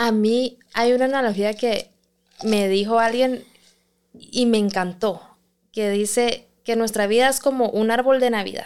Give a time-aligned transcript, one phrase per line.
[0.00, 1.90] A mí hay una analogía que
[2.42, 3.44] me dijo alguien
[4.14, 5.20] y me encantó,
[5.72, 8.64] que dice que nuestra vida es como un árbol de Navidad.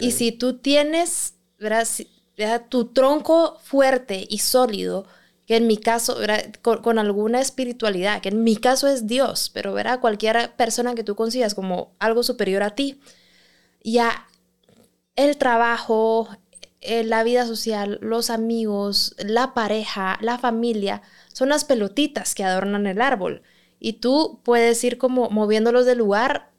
[0.00, 1.34] Y si tú tienes
[2.70, 5.04] tu tronco fuerte y sólido,
[5.46, 6.16] que en mi caso,
[6.62, 11.16] con, alguna espiritualidad, que en mi caso es Dios, pero verá cualquier persona que tú
[11.16, 12.98] consigas como algo superior a ti,
[13.84, 14.26] ya
[15.16, 16.30] el trabajo,
[16.86, 22.86] eh, la vida social, los amigos, la pareja, la familia, son las pelotitas que adornan
[22.86, 23.42] el árbol.
[23.78, 26.50] Y tú puedes ir como moviéndolos de lugar.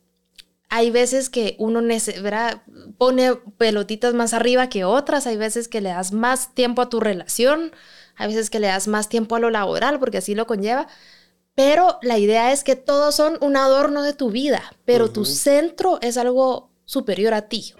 [0.70, 1.82] Hay veces que uno
[2.98, 7.00] pone pelotitas más arriba que otras, hay veces que le das más tiempo a tu
[7.00, 7.72] relación,
[8.16, 10.88] hay veces que le das más tiempo a lo laboral, porque así lo conlleva.
[11.56, 15.98] Pero la idea es que todos son un adorno de tu vida, pero tu centro
[16.02, 17.74] es algo superior a ti.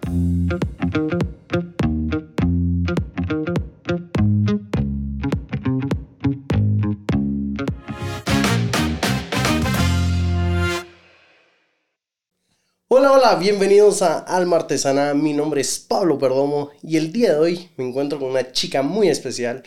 [13.28, 15.14] Hola, bienvenidos a Alma Artesana.
[15.14, 18.84] Mi nombre es Pablo Perdomo y el día de hoy me encuentro con una chica
[18.84, 19.64] muy especial,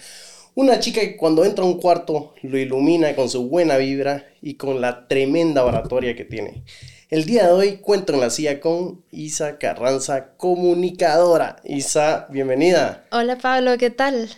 [0.55, 4.55] una chica que cuando entra a un cuarto lo ilumina con su buena vibra y
[4.55, 6.65] con la tremenda oratoria que tiene.
[7.11, 11.57] El día de hoy cuento en la silla con Isa Carranza, comunicadora.
[11.63, 13.05] Isa, bienvenida.
[13.13, 14.31] Hola Pablo, ¿qué tal?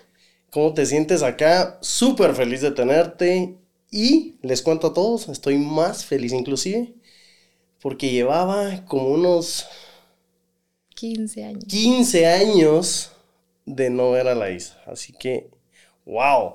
[0.50, 1.78] ¿Cómo te sientes acá?
[1.80, 3.54] Súper feliz de tenerte
[3.88, 6.94] y les cuento a todos, estoy más feliz inclusive
[7.82, 9.66] porque llevaba como unos
[10.94, 11.64] 15 años.
[11.66, 13.12] 15 años
[13.66, 14.80] de no ver a la Isa.
[14.86, 15.50] Así que
[16.04, 16.54] ¡Wow!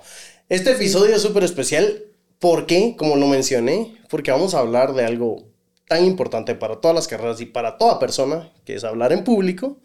[0.50, 2.04] Este episodio es súper especial
[2.40, 5.48] porque, como lo mencioné, porque vamos a hablar de algo
[5.88, 9.78] tan importante para todas las carreras y para toda persona, que es hablar en público,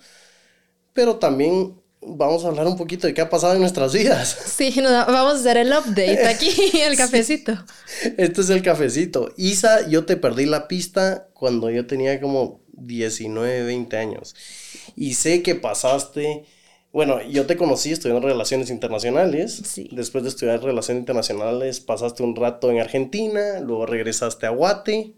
[0.93, 4.39] pero también vamos a hablar un poquito de qué ha pasado en nuestras vidas.
[4.57, 7.53] Sí, vamos a hacer el update aquí, el cafecito.
[8.17, 9.33] Este es el cafecito.
[9.37, 14.35] Isa, yo te perdí la pista cuando yo tenía como 19, 20 años.
[14.97, 16.45] Y sé que pasaste
[16.93, 19.63] bueno, yo te conocí estudiando Relaciones Internacionales.
[19.65, 19.89] Sí.
[19.93, 25.15] Después de estudiar Relaciones Internacionales, pasaste un rato en Argentina, luego regresaste a Guate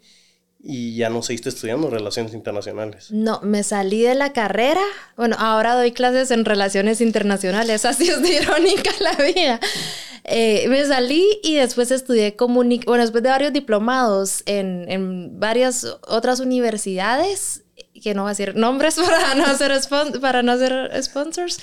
[0.67, 3.11] y ya no seguiste estudiando Relaciones Internacionales.
[3.11, 4.81] No, me salí de la carrera.
[5.15, 9.61] Bueno, ahora doy clases en Relaciones Internacionales, así es de irónica la vida.
[10.25, 15.85] Eh, me salí y después estudié comunicación, bueno, después de varios diplomados en, en varias
[16.09, 17.63] otras universidades,
[18.03, 19.73] que no voy a decir nombres para no hacer,
[20.23, 21.59] para no hacer sponsors,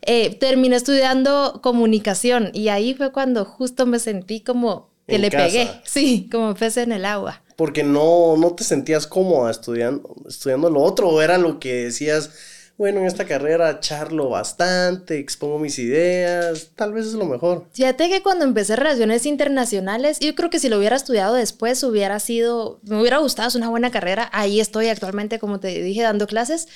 [0.00, 5.70] eh, terminé estudiando comunicación y ahí fue cuando justo me sentí como que le pegué,
[5.84, 7.42] sí, como pez en el agua.
[7.56, 12.30] Porque no, no te sentías cómoda estudiando, estudiando lo otro o era lo que decías
[12.78, 17.66] bueno, en esta carrera charlo bastante, expongo mis ideas, tal vez es lo mejor.
[17.72, 22.20] Fíjate que cuando empecé relaciones internacionales, yo creo que si lo hubiera estudiado después hubiera
[22.20, 26.26] sido, me hubiera gustado, es una buena carrera, ahí estoy actualmente, como te dije, dando
[26.26, 26.68] clases,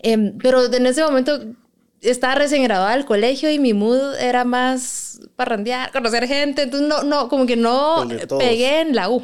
[0.00, 1.40] em, pero en ese momento
[2.02, 7.04] estaba recién graduada del colegio y mi mood era más parrandear, conocer gente, entonces no,
[7.04, 8.06] no, como que no
[8.38, 9.22] pegué en la U.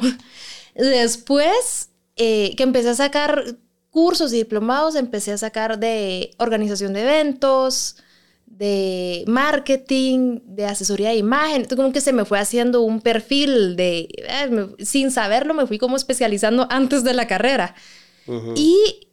[0.75, 3.57] Después eh, que empecé a sacar
[3.89, 7.95] cursos y diplomados empecé a sacar de organización de eventos,
[8.45, 11.61] de marketing, de asesoría de imagen.
[11.61, 15.77] Entonces como que se me fue haciendo un perfil de, eh, sin saberlo, me fui
[15.77, 17.75] como especializando antes de la carrera.
[18.55, 19.09] Y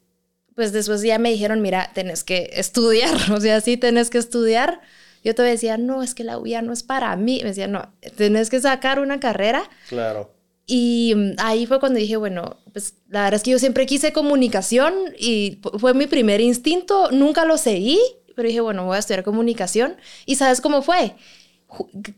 [0.55, 4.81] pues después ya me dijeron, mira, tenés que estudiar, o sea, sí tenés que estudiar.
[5.25, 7.41] Yo todavía decía, no, es que la UIA no es para mí.
[7.43, 9.71] Me decía, no, tenés que sacar una carrera.
[9.89, 10.33] Claro.
[10.67, 14.13] Y mm, ahí fue cuando dije, bueno, pues la verdad es que yo siempre quise
[14.13, 17.99] comunicación y fue mi primer instinto, nunca lo seguí,
[18.35, 19.97] pero dije, bueno, voy a estudiar comunicación.
[20.27, 21.15] ¿Y sabes cómo fue?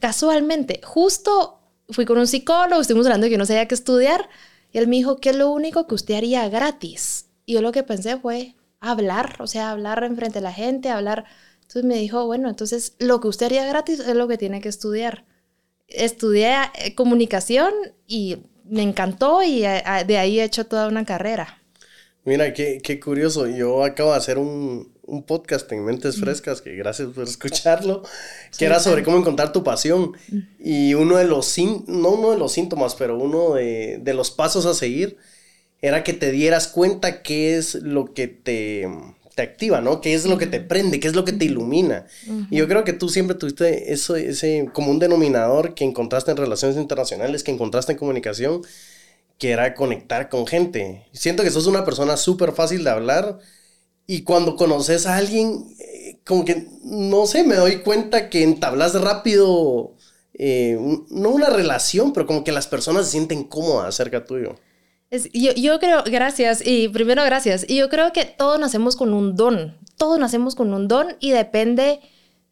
[0.01, 4.29] casualmente, justo fui con un psicólogo, estuvimos hablando de que no sabía qué estudiar,
[4.73, 7.27] y él me dijo, ¿qué es lo único que usted haría gratis?
[7.47, 11.25] Y yo lo que pensé fue hablar, o sea, hablar enfrente de la gente, hablar.
[11.63, 14.69] Entonces me dijo, bueno, entonces lo que usted haría gratis es lo que tiene que
[14.69, 15.25] estudiar
[15.89, 17.73] estudié eh, comunicación
[18.07, 21.61] y me encantó y eh, de ahí he hecho toda una carrera.
[22.25, 23.47] Mira, qué, qué curioso.
[23.47, 28.03] Yo acabo de hacer un, un, podcast en Mentes Frescas, que gracias por escucharlo,
[28.57, 30.13] que era sobre cómo encontrar tu pasión.
[30.59, 34.65] Y uno de los, no uno de los síntomas, pero uno de, de los pasos
[34.65, 35.19] a seguir
[35.83, 38.89] era que te dieras cuenta qué es lo que te,
[39.35, 40.01] te activa, ¿no?
[40.01, 41.01] ¿Qué es lo que te prende?
[41.01, 42.07] ¿Qué es lo que te ilumina?
[42.51, 46.77] Y yo creo que tú siempre tuviste eso, ese común denominador que encontraste en relaciones
[46.77, 48.63] internacionales, que encontraste en comunicación,
[49.39, 51.07] que era conectar con gente.
[51.13, 53.39] Siento que sos una persona súper fácil de hablar
[54.07, 58.95] y cuando conoces a alguien, eh, como que, no sé, me doy cuenta que entablas
[59.01, 59.95] rápido
[60.35, 60.79] eh,
[61.11, 64.57] no una relación, pero como que las personas se sienten cómodas acerca tuyo.
[65.33, 69.37] Yo, yo creo, gracias, y primero gracias, y yo creo que todos nacemos con un
[69.37, 72.01] don, todos nacemos con un don y depende,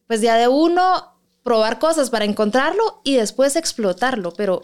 [0.07, 1.13] pues ya de uno
[1.43, 4.63] probar cosas para encontrarlo y después explotarlo, pero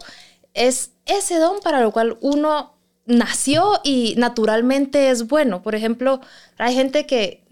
[0.53, 2.75] es ese don para lo cual uno
[3.05, 5.61] nació y naturalmente es bueno.
[5.61, 6.21] Por ejemplo,
[6.57, 7.43] hay gente que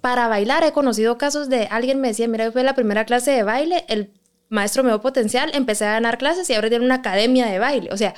[0.00, 3.42] para bailar he conocido casos de alguien me decía, mira, fue la primera clase de
[3.42, 4.12] baile, el
[4.48, 7.90] maestro me dio potencial, empecé a ganar clases y ahora tiene una academia de baile.
[7.92, 8.14] O sea,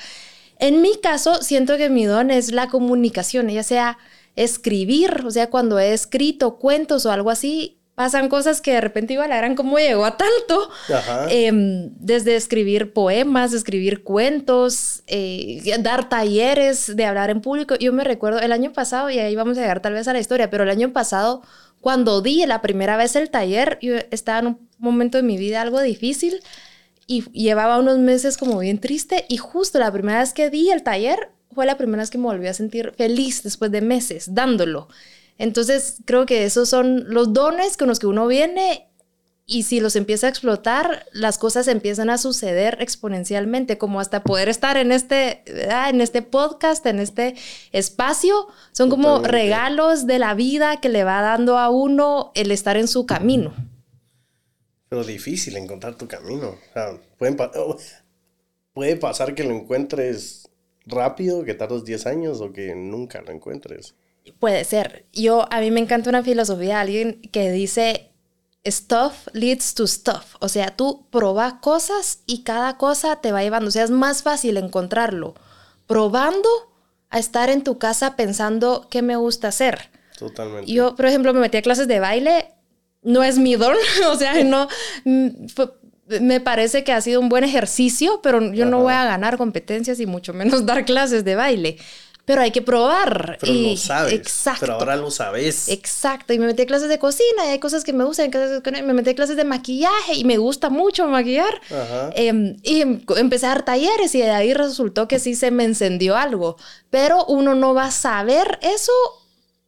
[0.62, 3.99] en mi caso siento que mi don es la comunicación, ya sea
[4.37, 9.14] escribir, o sea, cuando he escrito cuentos o algo así, pasan cosas que de repente
[9.14, 10.70] iba a la gran cómo llegó a tanto.
[11.31, 17.75] Em, desde escribir poemas, escribir cuentos, eh, dar talleres de hablar en público.
[17.75, 20.20] Yo me recuerdo el año pasado, y ahí vamos a llegar tal vez a la
[20.20, 21.43] historia, pero el año pasado,
[21.81, 25.61] cuando di la primera vez el taller, yo estaba en un momento de mi vida
[25.61, 26.41] algo difícil
[27.12, 30.82] y llevaba unos meses como bien triste y justo la primera vez que di el
[30.82, 34.88] taller fue la primera vez que me volví a sentir feliz después de meses dándolo.
[35.37, 38.88] Entonces, creo que esos son los dones con los que uno viene
[39.44, 44.49] y si los empieza a explotar, las cosas empiezan a suceder exponencialmente, como hasta poder
[44.49, 47.35] estar en este, en este podcast, en este
[47.73, 52.79] espacio, son como regalos de la vida que le va dando a uno el estar
[52.79, 53.53] en su camino.
[54.93, 56.49] Pero difícil encontrar tu camino.
[56.49, 57.00] O sea,
[58.75, 60.50] puede pasar que lo encuentres
[60.85, 63.94] rápido, que tardes 10 años o que nunca lo encuentres.
[64.39, 65.06] Puede ser.
[65.15, 68.11] Yo, a mí me encanta una filosofía de alguien que dice,
[68.67, 70.35] stuff leads to stuff.
[70.41, 73.69] O sea, tú probas cosas y cada cosa te va llevando.
[73.69, 75.33] O sea, es más fácil encontrarlo
[75.87, 76.50] probando
[77.09, 79.88] a estar en tu casa pensando qué me gusta hacer.
[80.19, 80.71] Totalmente.
[80.71, 82.53] Yo, por ejemplo, me metí a clases de baile.
[83.02, 83.76] No es mi don.
[84.08, 84.69] o sea, no...
[85.04, 85.28] Mm,
[86.20, 89.99] me parece que ha sido un buen ejercicio, pero yo no voy a ganar competencias
[89.99, 91.78] y mucho menos dar clases de baile
[92.25, 93.37] pero hay que probar.
[93.40, 94.12] Pero y, lo sabes.
[94.12, 94.60] Exacto.
[94.60, 95.69] Pero ahora lo sabes.
[95.69, 96.32] Exacto.
[96.32, 98.31] Y me metí a clases de cocina y hay cosas que me gustan.
[98.64, 101.60] Me metí a clases de maquillaje y me gusta mucho maquillar.
[102.14, 102.82] Em, y
[103.16, 106.56] empecé a dar talleres y de ahí resultó que sí se me encendió algo.
[106.90, 108.93] Pero uno no va a saber eso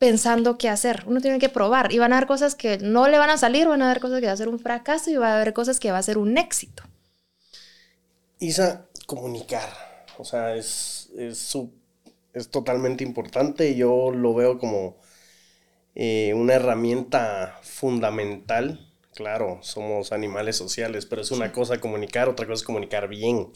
[0.04, 1.02] pensando qué hacer.
[1.06, 1.90] Uno tiene que probar.
[1.90, 4.20] Y van a haber cosas que no le van a salir, van a haber cosas
[4.20, 6.18] que va a ser un fracaso y va a haber cosas que va a ser
[6.18, 6.82] un éxito.
[8.38, 9.70] Isa, comunicar.
[10.18, 11.72] O sea, es, es su
[12.34, 13.74] es totalmente importante.
[13.76, 14.98] Yo lo veo como
[15.94, 18.86] eh, una herramienta fundamental.
[19.14, 23.48] Claro, somos animales sociales, pero es una cosa comunicar, otra cosa es comunicar bien.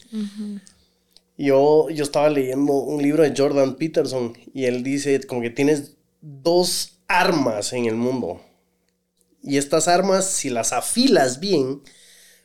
[1.37, 5.98] yo, yo estaba leyendo un libro de Jordan Peterson y él dice como que tienes
[6.21, 8.41] dos armas en el mundo.
[9.41, 11.81] Y estas armas, si las afilas bien,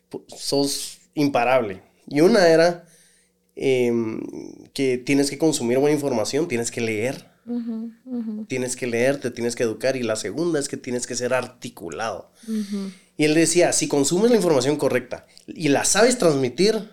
[0.08, 1.82] pues, sos imparable.
[2.06, 2.86] Y una era
[3.56, 4.20] Em,
[4.72, 7.32] que tienes que consumir buena información, tienes que leer.
[8.48, 9.96] Tienes que leer, te tienes que educar.
[9.96, 12.32] Y la segunda es que tienes que ser articulado.
[13.16, 16.90] Y él decía, si consumes la información correcta y la sabes transmitir,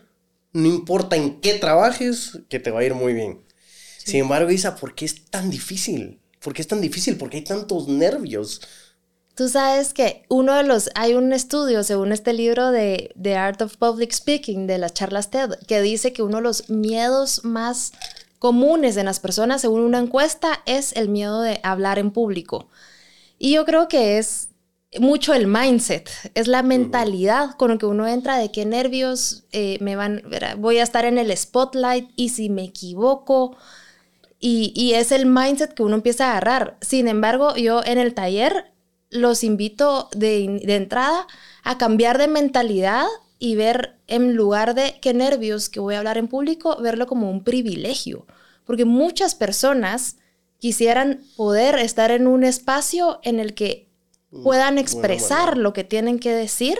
[0.53, 3.39] no importa en qué trabajes, que te va a ir muy bien.
[3.97, 6.19] Sin embargo, Isa, ¿por qué es tan difícil?
[6.41, 7.17] ¿Por qué es tan difícil?
[7.17, 8.61] ¿Por qué hay tantos nervios?
[9.35, 13.61] Tú sabes que uno de los, hay un estudio según este libro de The Art
[13.61, 17.93] of Public Speaking de las charlas TED que dice que uno de los miedos más
[18.39, 22.69] comunes en las personas según una encuesta es el miedo de hablar en público.
[23.37, 24.49] Y yo creo que es
[24.99, 29.77] mucho el mindset, es la mentalidad con lo que uno entra de qué nervios eh,
[29.79, 30.23] me van,
[30.57, 33.55] voy a estar en el spotlight y si me equivoco.
[34.41, 36.77] Y, y es el mindset que uno empieza a agarrar.
[36.81, 38.71] Sin embargo, yo en el taller
[39.11, 41.27] los invito de, entrada
[41.63, 43.05] a cambiar de mentalidad
[43.37, 47.29] y ver en lugar de qué nervios que voy a hablar en público, verlo como
[47.29, 48.25] un privilegio.
[48.65, 50.17] Porque muchas personas
[50.59, 53.89] quisieran poder estar en un espacio en el que
[54.31, 56.79] mm, puedan expresar lo que tienen que decir.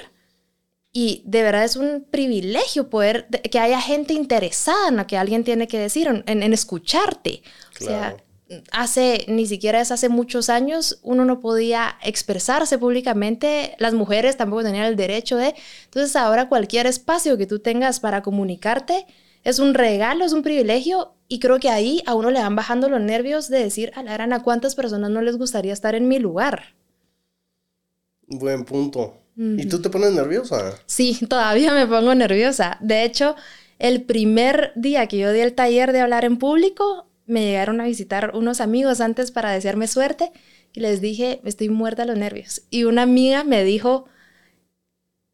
[0.93, 5.43] Y de verdad es un privilegio poder que haya gente interesada en lo que alguien
[5.43, 7.43] tiene que decir, en, escucharte.
[7.79, 8.17] O sea,
[8.71, 14.63] hace, ni siquiera es hace muchos años, uno no podía expresarse públicamente, las mujeres tampoco
[14.63, 15.55] tenían el derecho de,
[15.85, 19.05] entonces ahora cualquier espacio que tú tengas para comunicarte
[19.43, 22.89] es un regalo, es un privilegio y creo que ahí a uno le van bajando
[22.89, 26.07] los nervios de decir, a la gran, ¿a cuántas personas no les gustaría estar en
[26.07, 26.75] mi lugar?
[28.27, 29.20] Buen punto.
[29.57, 30.77] ¿Y tú te pones nerviosa?
[30.85, 32.77] Sí, todavía me pongo nerviosa.
[32.79, 33.35] De hecho,
[33.79, 37.85] el primer día que yo di el taller de hablar en público, me llegaron a
[37.85, 40.31] visitar unos amigos antes para desearme suerte
[40.73, 42.63] y les dije, estoy muerta de los nervios.
[42.69, 44.05] Y una amiga me dijo,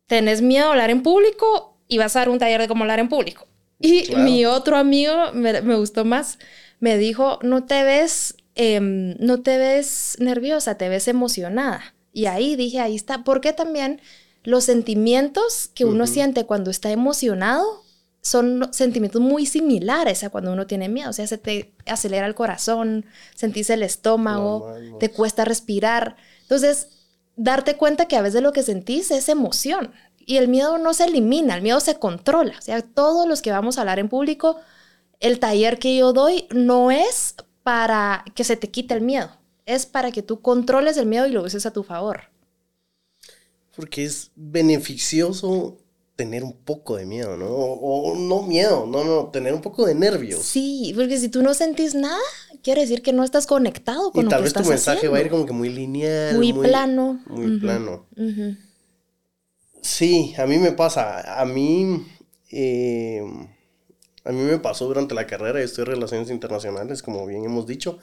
[0.06, 3.00] tenés miedo a hablar en público y vas a dar un taller de cómo hablar
[3.00, 3.48] en público.
[3.80, 6.40] Y mi otro amigo, me, me, gustó más,
[6.80, 11.94] me dijo, no te ves, em, no te ves nerviosa, te ves emocionada.
[12.18, 14.02] Y ahí dije, ahí está, porque también
[14.42, 17.84] los sentimientos que uno siente cuando está emocionado
[18.24, 21.12] son sentimientos muy similares a cuando uno tiene miedo.
[21.12, 23.06] O sea, se te acelera el corazón,
[23.36, 26.18] sentís el estómago, te cuesta respirar.
[26.42, 26.88] Entonces,
[27.36, 29.94] darte cuenta que a veces lo que sentís es emoción.
[30.26, 32.56] Y el miedo no se elimina, el miedo se controla.
[32.58, 34.60] O sea, todos los que vamos a hablar en público,
[35.20, 39.30] el taller que yo doy no es para que se te quite el miedo,
[39.68, 42.22] es para que tú controles el miedo y lo uses a tu favor
[43.78, 45.78] porque es beneficioso
[46.16, 47.46] tener un poco de miedo, ¿no?
[47.48, 50.42] O, no miedo, no, no, tener un poco de nervios.
[50.42, 52.18] Sí, porque si tú no sentís nada,
[52.64, 55.30] quiere decir que no estás conectado con y tal vez tu mensaje va a ir
[55.30, 56.36] como que muy lineal.
[56.36, 57.22] Muy, plano.
[57.28, 58.08] Muy plano.
[59.84, 61.40] Sí, a mí me pasa.
[61.40, 62.04] A mí,
[62.50, 63.22] eh,
[64.24, 68.00] a mí me pasó durante la carrera, estoy en relaciones internacionales, como bien hemos dicho.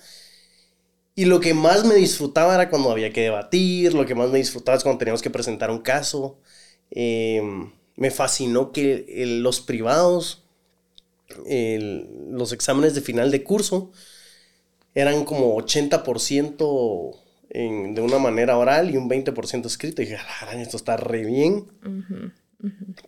[1.14, 4.38] Y lo que más me disfrutaba era cuando había que debatir, lo que más me
[4.38, 6.38] disfrutaba es cuando teníamos que presentar un caso.
[6.90, 9.06] Em, me fascinó que
[9.40, 10.44] los privados,
[11.47, 13.92] los exámenes de final de curso,
[14.94, 20.02] eran como 80% de una manera oral y un 20% escrito.
[20.02, 20.18] Y dije,
[20.56, 21.66] esto está re bien.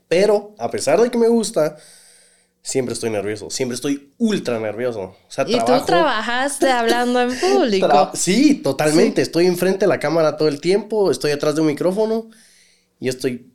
[0.08, 1.76] Pero, a pesar de que me gusta,
[2.66, 5.00] siempre estoy nervioso, siempre estoy ultra nervioso.
[5.00, 8.10] O sea, ¿Y tú trabajaste hablando en público?
[8.14, 9.22] sí, totalmente.
[9.22, 12.28] Estoy enfrente de la cámara todo el tiempo, estoy atrás de un micrófono
[12.98, 13.52] y estoy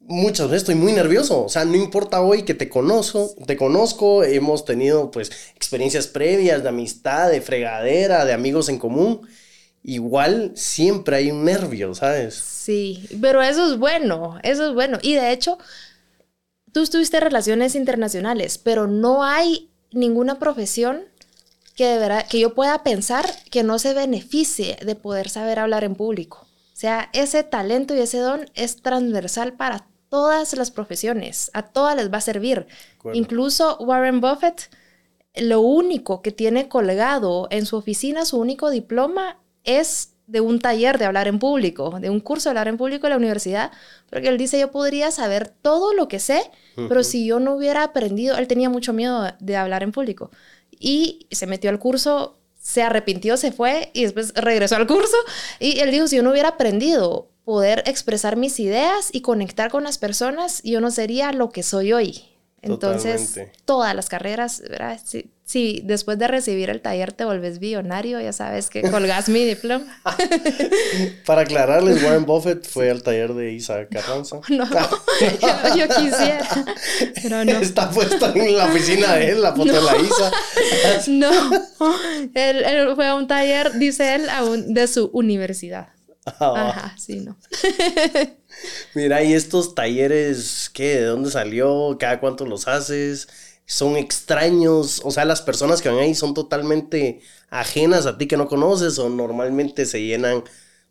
[0.00, 1.44] muchas veces estoy muy nervioso.
[1.44, 6.62] O sea, no importa hoy que te conozco, te conozco, hemos tenido pues experiencias previas
[6.62, 9.26] de amistad, de fregadera, de amigos en común.
[9.82, 12.34] Igual siempre hay un nervio, ¿sabes?
[12.34, 14.98] Sí, pero eso es bueno, eso es bueno.
[15.02, 15.58] Y de hecho,
[16.72, 21.02] tú estuviste relaciones internacionales, pero no hay ninguna profesión
[21.76, 25.94] que, de que yo pueda pensar que no se beneficie de poder saber hablar en
[25.94, 26.46] público.
[26.72, 31.96] O sea, ese talento y ese don es transversal para todas las profesiones, a todas
[31.96, 32.66] les va a servir.
[33.14, 34.70] Incluso Warren Buffett,
[35.34, 40.98] lo único que tiene colgado en su oficina, su único diploma, es de un taller
[40.98, 43.70] de hablar en público, de un curso de hablar en público en la universidad,
[44.08, 46.50] porque él dice, yo podría saber todo lo que sé,
[46.88, 50.30] pero si yo no hubiera aprendido, él tenía mucho miedo de hablar en público.
[50.70, 55.16] Y se metió al curso, se arrepintió, se fue y después regresó al curso.
[55.60, 59.84] Y él dijo, si yo no hubiera aprendido poder expresar mis ideas y conectar con
[59.84, 62.24] las personas, yo no sería lo que soy hoy.
[62.62, 64.98] Entonces, todas las carreras, ¿verdad?
[65.44, 70.00] Si, después de recibir el taller te volvés billonario, ya sabes que colgás mi diploma.
[71.26, 74.40] Para aclararles, Warren Buffett fue al taller de Isa Carranza.
[74.50, 74.66] No,
[75.76, 76.48] yo, quisiera,
[77.22, 77.52] pero no.
[77.52, 80.32] Está puesta en la oficina de él, la foto de la Isa.
[81.08, 81.30] no,
[82.34, 84.28] él, fue a un taller, dice él,
[84.68, 85.88] de su universidad.
[86.24, 86.70] Ah.
[86.70, 87.36] Ajá, sí, no.
[88.94, 91.00] Mira, y estos talleres, ¿qué?
[91.00, 91.96] ¿De dónde salió?
[91.98, 93.28] ¿Cada cuánto los haces?
[93.66, 95.00] ¿Son extraños?
[95.04, 98.98] O sea, las personas que van ahí son totalmente ajenas a ti que no conoces
[98.98, 100.44] o normalmente se llenan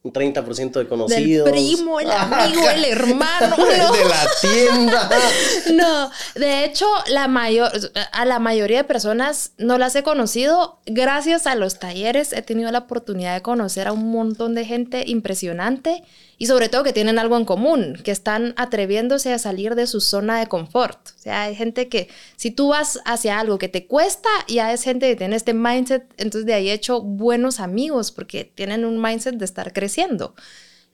[0.04, 1.48] un 30% de conocidos.
[1.48, 3.56] El primo, el amigo, el hermano.
[3.56, 5.10] De la tienda.
[5.74, 7.72] no, de hecho, la mayor,
[8.12, 10.80] a la mayoría de personas no las he conocido.
[10.88, 15.04] Gracias a los talleres he tenido la oportunidad de conocer a un montón de gente
[15.06, 16.04] impresionante
[16.42, 20.02] y sobre todo que tienen algo en común, que están atreviéndose a salir de su
[20.02, 20.98] zona de confort.
[21.10, 24.82] O sea, hay gente que si tú vas hacia algo que te cuesta, ya es
[24.82, 29.00] gente que tiene este mindset, entonces de ahí he hecho buenos amigos porque tienen un
[29.00, 30.34] mindset de estar creciendo.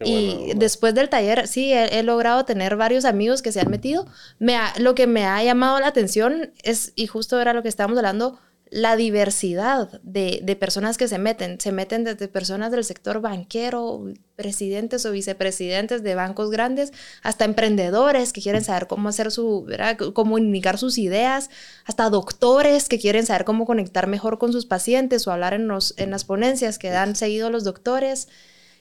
[0.03, 4.05] y después del taller, sí, he, logrado tener varios amigos que se han metido.
[4.39, 7.97] Me lo que me ha llamado la atención es, y justo era lo que estábamos
[7.97, 8.37] hablando,
[8.69, 11.59] la diversidad de, personas que se meten.
[11.59, 14.05] Se meten desde personas del sector banquero,
[14.35, 16.91] presidentes o vicepresidentes de bancos grandes,
[17.23, 19.97] hasta emprendedores que quieren saber cómo hacer su, ¿verdad?
[19.97, 21.49] cómo comunicar sus ideas,
[21.85, 25.93] hasta doctores que quieren saber cómo conectar mejor con sus pacientes o hablar en, los,
[25.97, 28.27] en las ponencias que dan seguido los doctores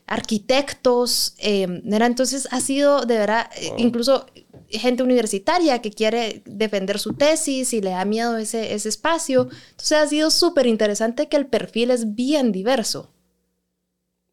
[0.07, 4.27] arquitectos, eh, entonces ha sido de verdad, incluso
[4.71, 9.49] gente universitaria que quiere defender su tesis y le da miedo ese, ese espacio.
[9.71, 13.11] Entonces ha sido súper interesante que el perfil es bien diverso.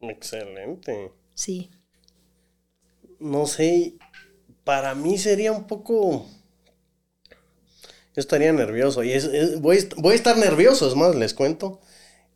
[0.00, 1.12] Excelente.
[1.34, 1.70] Sí.
[3.18, 3.94] No sé,
[4.64, 6.26] para mí sería un poco...
[8.16, 9.12] Yo estaría nervioso y
[9.58, 11.80] voy, voy, a estar nervioso, es más, les cuento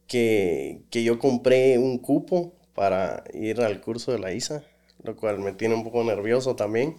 [0.09, 4.65] que, que yo compré un cupo para ir al curso de la ISA,
[5.05, 6.97] lo cual me tiene un poco nervioso también.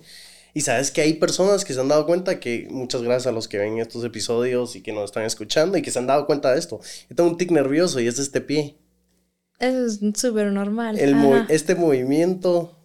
[0.59, 3.47] Y sabes que hay personas que se han dado cuenta que, muchas gracias a los
[3.47, 6.51] que ven estos episodios y que nos están escuchando y que se han dado cuenta
[6.51, 6.81] de esto.
[7.09, 8.77] Yo tengo un tic nervioso y es este pie.
[9.57, 10.99] Eso es súper normal.
[11.47, 12.77] este movimiento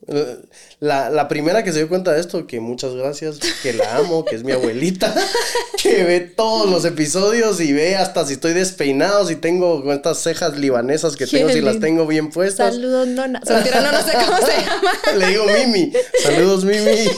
[0.81, 4.25] la, la, primera que se dio cuenta de esto, que muchas gracias, que la amo,
[4.25, 5.15] que es mi abuelita,
[5.83, 10.59] que ve todos los episodios y ve hasta si estoy despeinado, si tengo estas cejas
[10.59, 12.75] libanesas que tengo, si las tengo bien puestas.
[12.75, 13.41] Saludos, nona.
[13.47, 14.93] no, no sé cómo se llama.
[15.17, 15.93] Le digo Mimi.
[16.23, 17.09] Saludos, Mimi.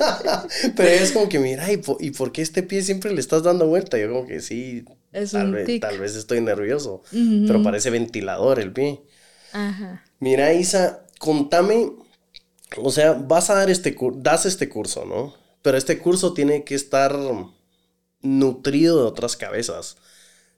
[0.76, 3.44] Pero es como que, mira, ¿y por, ¿y por, qué este pie siempre le estás
[3.44, 3.98] dando vuelta?
[3.98, 4.84] Yo como que sí,
[5.30, 7.02] tal, vez, tal vez estoy nervioso,
[7.46, 9.00] pero parece ventilador el pie.
[9.52, 10.02] Ajá.
[10.18, 11.92] Mira, Isa, contame
[12.76, 15.34] o sea, vas a dar este das este curso, ¿no?
[15.62, 17.16] Pero este curso tiene que estar
[18.22, 19.96] nutrido de otras cabezas.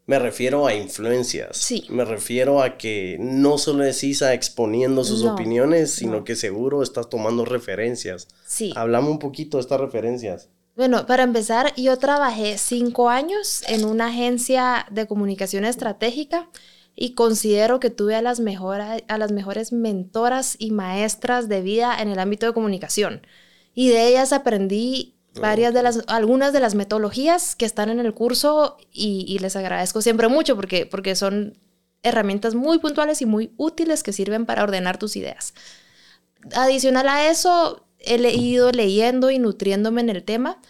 [0.07, 1.59] Me refiero a influencias.
[1.59, 1.85] Sí.
[1.91, 7.11] Me refiero a que no solo es Isa exponiendo sus opiniones, sino que seguro estás
[7.11, 8.27] tomando referencias.
[8.47, 8.73] Sí.
[8.75, 10.49] Hablamos un poquito de estas referencias.
[10.77, 16.49] Bueno, para empezar, yo trabajé cinco años en una agencia de comunicación estratégica
[17.01, 22.09] y considero que tuve a las, a las mejores mentoras y maestras de vida en
[22.09, 23.25] el ámbito de comunicación.
[23.73, 28.15] Y de ellas aprendí varias de las, algunas de las metodologías que están en el
[28.15, 31.57] curso y, les agradezco siempre mucho porque, porque son
[32.03, 35.55] herramientas muy puntuales y muy útiles que sirven para ordenar tus ideas.
[36.57, 40.61] Adicional a eso, he ido leyendo y nutriéndome en el tema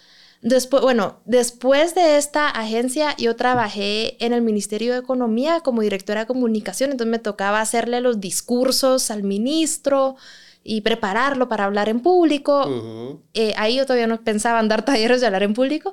[0.41, 6.21] Después, bueno, después de esta agencia yo trabajé en el Ministerio de Economía como directora
[6.21, 10.17] de comunicación, entonces me tocaba hacerle los discursos al ministro
[10.63, 13.21] y prepararlo para hablar en público.
[13.35, 15.93] Eh, ahí yo todavía no pensaba en dar talleres de hablar en público.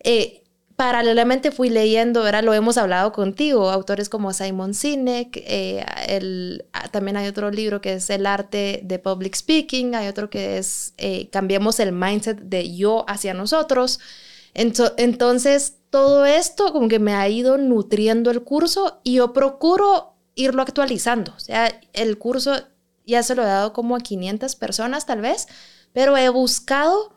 [0.00, 0.42] Eh,
[0.76, 6.88] paralelamente fui leyendo, ahora lo hemos hablado contigo, autores como Simon Sinek, eh, el, ah,
[6.88, 10.92] también hay otro libro que es El arte de public speaking, hay otro que es
[10.98, 14.00] eh, Cambiemos el mindset de yo hacia nosotros.
[14.54, 20.60] entonces, todo esto como que me ha ido nutriendo el curso y yo procuro irlo
[20.60, 21.32] actualizando.
[21.36, 22.52] O sea, el curso
[23.06, 25.46] ya se lo he dado como a 500 personas tal vez,
[25.94, 27.15] pero he buscado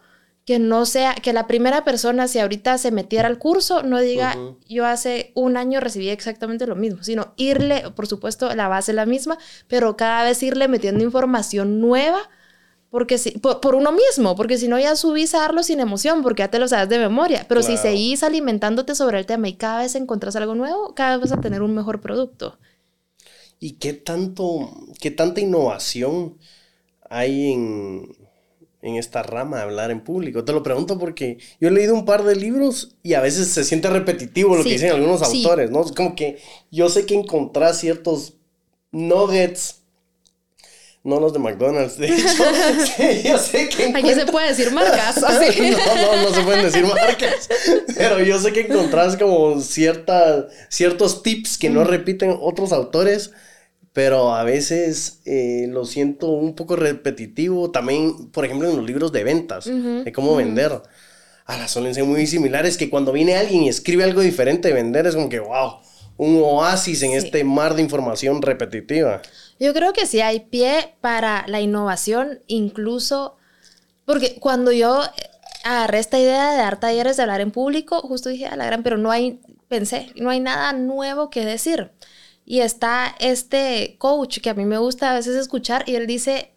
[0.49, 4.35] que no sea, que la primera persona, si ahorita se metiera al curso, no diga,
[4.67, 8.95] yo hace un año recibí exactamente lo mismo, sino irle, por supuesto, la base es
[8.95, 12.31] la misma, pero cada vez irle metiendo información nueva,
[12.89, 16.41] porque si, por, uno mismo, porque si no ya subís a darlo sin emoción, porque
[16.41, 19.83] ya te lo sabes de memoria, pero si seguís alimentándote sobre el tema y cada
[19.83, 22.57] vez encontrás algo nuevo, cada vez vas a tener un mejor producto.
[23.59, 26.39] ¿Y qué tanto, qué tanta innovación
[27.07, 28.18] hay en,
[28.81, 30.45] en esta rama de hablar en público?
[30.45, 33.63] Te lo pregunto porque yo he leído un par de libros y a veces se
[33.63, 35.83] siente repetitivo lo que dicen algunos autores, ¿no?
[35.83, 36.39] Es como que
[36.71, 38.33] yo sé que encontrar ciertos
[38.91, 39.79] nuggets
[41.03, 42.27] no los de McDonald's, de hecho.
[43.23, 43.85] yo sé que.
[43.95, 45.17] Aquí se puede decir marcas.
[45.21, 47.49] no, no, no se pueden decir marcas.
[47.95, 53.31] Pero yo sé que encontrás como cierta, ciertos tips que no repiten otros autores
[53.93, 57.71] pero a veces eh, lo siento un poco repetitivo.
[57.71, 60.81] También, por ejemplo, en los libros de ventas, de cómo vender.
[61.45, 64.75] A las suelen ser muy similares, que cuando viene alguien y escribe algo diferente de
[64.75, 65.79] vender, es como que, wow,
[66.17, 69.21] un oasis en este mar de información repetitiva.
[69.59, 73.37] Yo creo que sí hay pie para la innovación, incluso
[74.05, 75.01] porque cuando yo
[75.63, 78.83] agarré esta idea de dar talleres de hablar en público, justo dije a la gran,
[78.83, 81.91] pero no hay, pensé, no hay nada nuevo que decir.
[82.49, 86.51] Y está este coach que a mí me gusta a veces escuchar y él dice,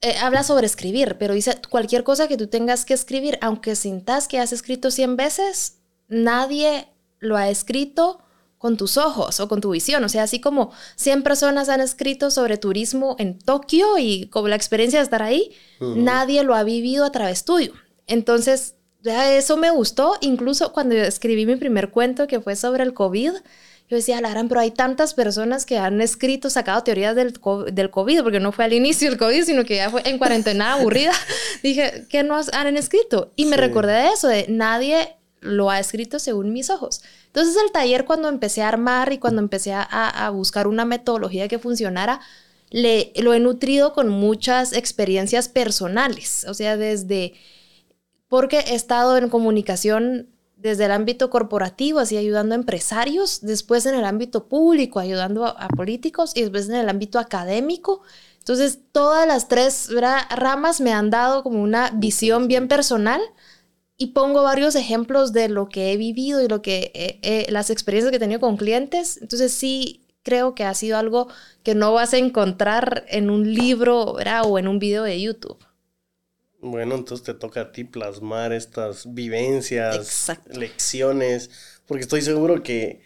[0.00, 4.28] eh, habla sobre escribir, pero dice, cualquier cosa que tú tengas que escribir, aunque sintas
[4.28, 6.86] que has escrito 100 veces, nadie
[7.18, 8.22] lo ha escrito
[8.58, 10.04] con tus ojos o con tu visión.
[10.04, 14.54] O sea, así como 100 personas han escrito sobre turismo en Tokio y como la
[14.54, 17.72] experiencia de estar ahí, nadie lo ha vivido a través tuyo.
[18.06, 23.32] Entonces, eso me gustó, incluso cuando escribí mi primer cuento que fue sobre el COVID
[23.88, 27.40] yo decía, la gran, pero hay tantas personas que han escrito, sacado teorías del,
[27.72, 30.72] del COVID, porque no fue al inicio del COVID, sino que ya fue en cuarentena
[30.74, 31.12] aburrida.
[31.62, 33.32] Dije, ¿qué no han escrito?
[33.34, 37.00] Y me recordé de eso, de nadie lo ha escrito según mis ojos.
[37.26, 41.48] Entonces el taller cuando empecé a armar y cuando empecé a, a buscar una metodología
[41.48, 42.20] que funcionara,
[42.70, 47.34] le, lo he nutrido con muchas experiencias personales, o sea, desde,
[48.28, 53.94] porque he estado en comunicación desde el ámbito corporativo, así ayudando a empresarios, después en
[53.94, 58.02] el ámbito público, ayudando a, políticos y después en el ámbito académico.
[58.38, 59.88] Entonces, todas las tres
[60.30, 63.20] ramas me han dado como una visión bien personal
[63.96, 68.16] y pongo varios ejemplos de lo que he vivido y lo que las experiencias que
[68.16, 69.18] he tenido con clientes.
[69.20, 71.28] Entonces, sí creo que ha sido algo
[71.62, 75.58] que no vas a encontrar en un libro o en un video de YouTube.
[76.60, 81.50] Bueno, entonces te toca a ti plasmar estas vivencias, lecciones,
[81.86, 83.00] porque estoy seguro que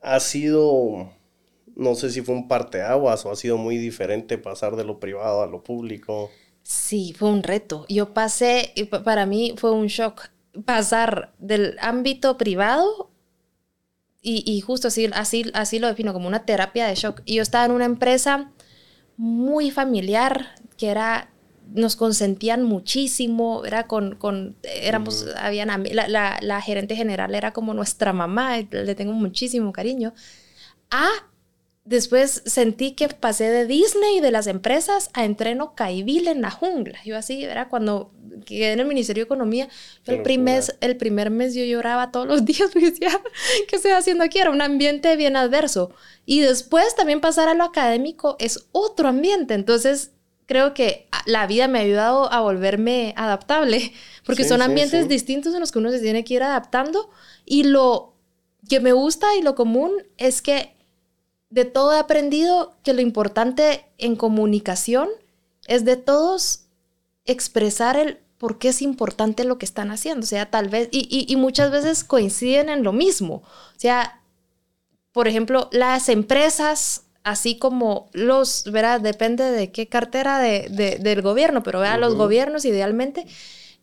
[0.00, 1.12] ha sido,
[1.76, 5.42] no sé si fue un parteaguas o ha sido muy diferente pasar de lo privado
[5.42, 6.30] a lo público.
[6.62, 7.86] Sí, fue un reto.
[7.88, 8.72] Yo pasé,
[9.04, 10.30] para mí fue un shock
[10.64, 13.10] pasar del ámbito privado
[14.22, 17.22] y, y justo así, así, así lo defino como una terapia de shock.
[17.24, 18.52] Y yo estaba en una empresa
[19.16, 21.30] muy familiar que era
[21.72, 27.74] nos consentían muchísimo, era con, con éramos, habían, la, la, la, gerente general era como
[27.74, 30.12] nuestra mamá, le tengo muchísimo cariño.
[30.90, 31.30] Ah,
[31.84, 36.98] después sentí que pasé de Disney, de las empresas, a entreno caibil en la jungla.
[37.04, 38.12] Yo así, era cuando
[38.46, 39.68] quedé en el Ministerio de Economía,
[40.06, 43.10] el primer, el primer mes yo lloraba todos los días porque decía,
[43.68, 44.38] ¿qué estoy haciendo aquí?
[44.38, 45.92] Era un ambiente bien adverso.
[46.26, 49.54] Y después también pasar a lo académico es otro ambiente.
[49.54, 50.12] Entonces,
[50.50, 53.92] creo que la vida me ha ayudado a volverme adaptable,
[54.26, 57.08] porque son ambientes distintos en los que uno se tiene que ir adaptando.
[57.46, 58.14] Y lo
[58.68, 60.74] que me gusta y lo común es que
[61.50, 65.08] de todo he aprendido que lo importante en comunicación
[65.68, 66.64] es de todos
[67.26, 70.24] expresar el por qué es importante lo que están haciendo.
[70.24, 73.44] O sea, tal vez, y, y muchas veces coinciden en lo mismo.
[73.76, 74.20] O sea,
[75.12, 81.62] por ejemplo, las empresas así como los, verá, depende de qué cartera de, del gobierno,
[81.62, 83.26] pero vea, los gobiernos idealmente.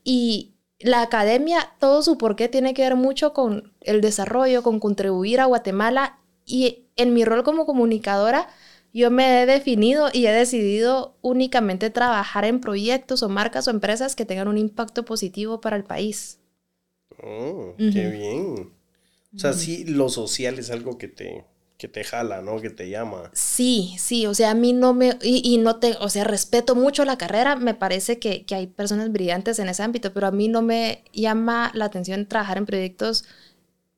[0.04, 5.39] Y la academia, todo su porqué tiene que ver mucho con el desarrollo, con contribuir
[5.39, 6.19] a Guatemala.
[6.45, 8.47] Y en mi rol como comunicadora,
[8.93, 14.15] yo me he definido y he decidido únicamente trabajar en proyectos o marcas o empresas
[14.15, 16.39] que tengan un impacto positivo para el país.
[17.23, 18.71] Oh, qué bien.
[19.36, 21.45] O sea, sí, lo social es algo que te,
[21.77, 22.59] que te jala, ¿no?
[22.59, 23.29] Que te llama.
[23.33, 27.05] Sí, sí, o sea, a mí no me, y, no te, o sea, respeto mucho
[27.05, 30.47] la carrera, me parece que, que, hay personas brillantes en ese ámbito, pero a mí
[30.47, 33.25] no me llama la atención trabajar en proyectos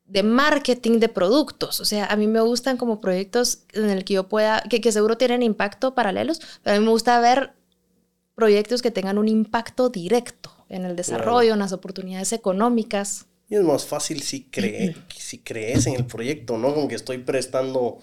[0.05, 4.15] de marketing de productos, o sea, a mí me gustan como proyectos en el que
[4.15, 7.53] yo pueda, que, que seguro tienen impacto paralelos, pero a mí me gusta ver
[8.35, 13.25] proyectos que tengan un impacto directo en el desarrollo, en las oportunidades económicas.
[13.49, 16.73] Y es más fácil si, cree, si crees en el proyecto, ¿no?
[16.73, 17.97] Como que estoy prestando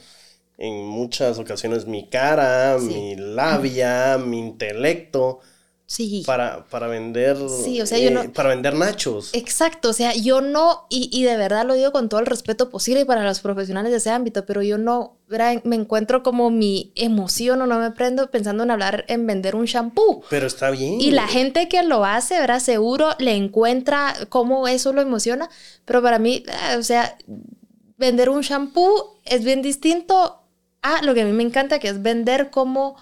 [0.59, 5.41] en muchas ocasiones mi cara, mi labia, mi intelecto
[5.89, 6.25] Sí.
[6.27, 7.37] Para, para vender.
[7.49, 9.31] Sí, o sea, yo no, eh, para vender nachos.
[9.35, 12.71] Exacto, o sea, yo no, y, y, de verdad lo digo con todo el respeto
[12.71, 15.17] posible para los profesionales de ese ámbito, pero yo no
[15.63, 19.67] me encuentro como mi emoción o no me prendo pensando en hablar en vender un
[19.67, 20.25] shampoo.
[20.29, 21.01] Pero está bien.
[21.01, 22.59] Y la gente que lo hace, ¿verdad?
[22.59, 25.49] Seguro le encuentra cómo eso lo emociona,
[25.85, 27.17] pero para mí, eh, o sea,
[27.97, 30.43] vender un shampoo es bien distinto
[30.83, 32.97] a lo que a mí me encanta, que es vender como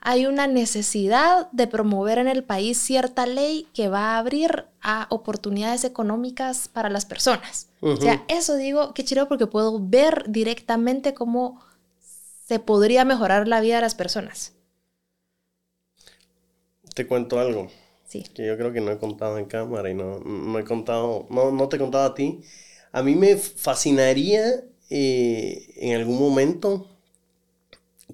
[0.00, 5.06] hay una necesidad de promover en el país cierta ley que va a abrir a
[5.10, 7.68] oportunidades económicas para las personas.
[7.80, 11.60] O sea, eso digo, qué chido porque puedo ver directamente cómo
[12.46, 14.52] se podría mejorar la vida de las personas.
[16.94, 17.68] Te cuento algo.
[18.06, 18.24] Sí.
[18.34, 21.50] Que yo creo que no he contado en cámara y no, no he contado, no,
[21.50, 22.40] no te he contado a ti.
[22.90, 26.88] A mí me fascinaría eh, en algún momento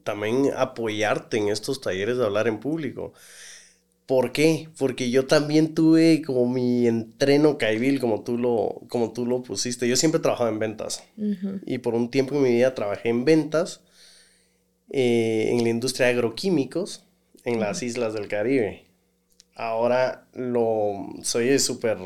[0.05, 3.13] también apoyarte en estos talleres de hablar en público.
[4.07, 4.69] ¿Por qué?
[4.79, 9.89] Porque yo también tuve como mi entreno caibil, como tú lo, como tú lo pusiste.
[9.89, 11.03] Yo siempre he trabajado en ventas.
[11.65, 13.81] Y por un tiempo en mi vida trabajé en ventas
[14.91, 17.05] eh, en la industria de agroquímicos
[17.45, 18.85] en las islas del Caribe.
[19.55, 21.99] Ahora lo soy súper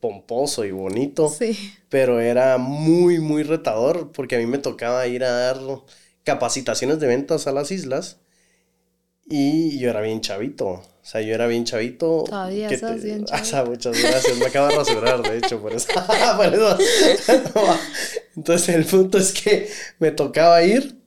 [0.00, 1.28] pomposo y bonito.
[1.88, 5.58] Pero era muy, muy retador porque a mí me tocaba ir a dar
[6.26, 8.18] capacitaciones de ventas a las islas
[9.28, 10.66] y yo era bien chavito.
[10.66, 12.24] O sea, yo era bien chavito.
[12.26, 13.64] Todavía bien chavito.
[13.64, 14.36] muchas gracias.
[14.38, 15.88] Me acabo de rasurar, de hecho, por eso.
[18.36, 21.00] Entonces, el punto es que me tocaba ir.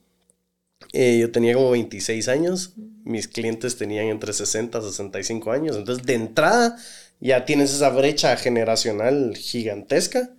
[0.94, 2.74] Eh, yo tenía como 26 años.
[3.04, 5.76] Mis clientes tenían entre 60 y 65 años.
[5.76, 6.78] Entonces, de entrada,
[7.20, 10.30] ya tienes esa brecha generacional gigantesca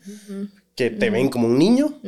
[0.75, 2.01] que te ven como un niño.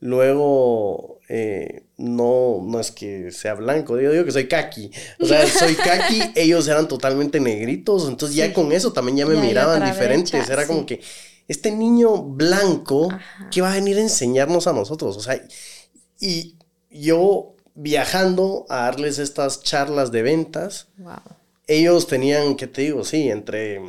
[0.00, 4.90] Luego, eh, no, no es que sea blanco, yo digo que soy kaki.
[5.20, 9.36] O sea, soy kaki, ellos eran totalmente negritos, entonces ya con eso también ya me
[9.36, 10.48] miraban diferentes.
[10.48, 11.00] Era como que
[11.48, 13.08] este niño blanco,
[13.50, 15.16] ¿qué va a venir a enseñarnos a nosotros?
[15.16, 15.40] O sea,
[16.20, 16.56] y
[16.90, 20.88] yo viajando a darles estas charlas de ventas,
[21.66, 23.04] ellos tenían, ¿qué te digo?
[23.04, 23.80] Sí, entre,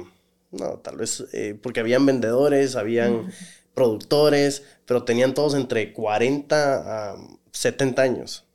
[0.52, 3.32] no, tal vez, eh, porque habían vendedores, habían
[3.74, 7.18] productores, pero tenían todos entre 40 a
[7.52, 8.46] 70 años.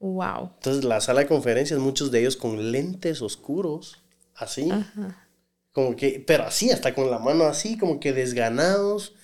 [0.00, 0.52] Wow.
[0.56, 4.02] Entonces, la sala de conferencias, muchos de ellos con lentes oscuros,
[4.34, 4.70] así.
[5.72, 9.14] Como que, pero así, hasta con la mano así, como que desganados.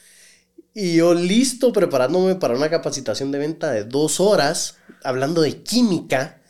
[0.75, 6.43] Y yo listo preparándome para una capacitación de venta de dos horas, hablando de química.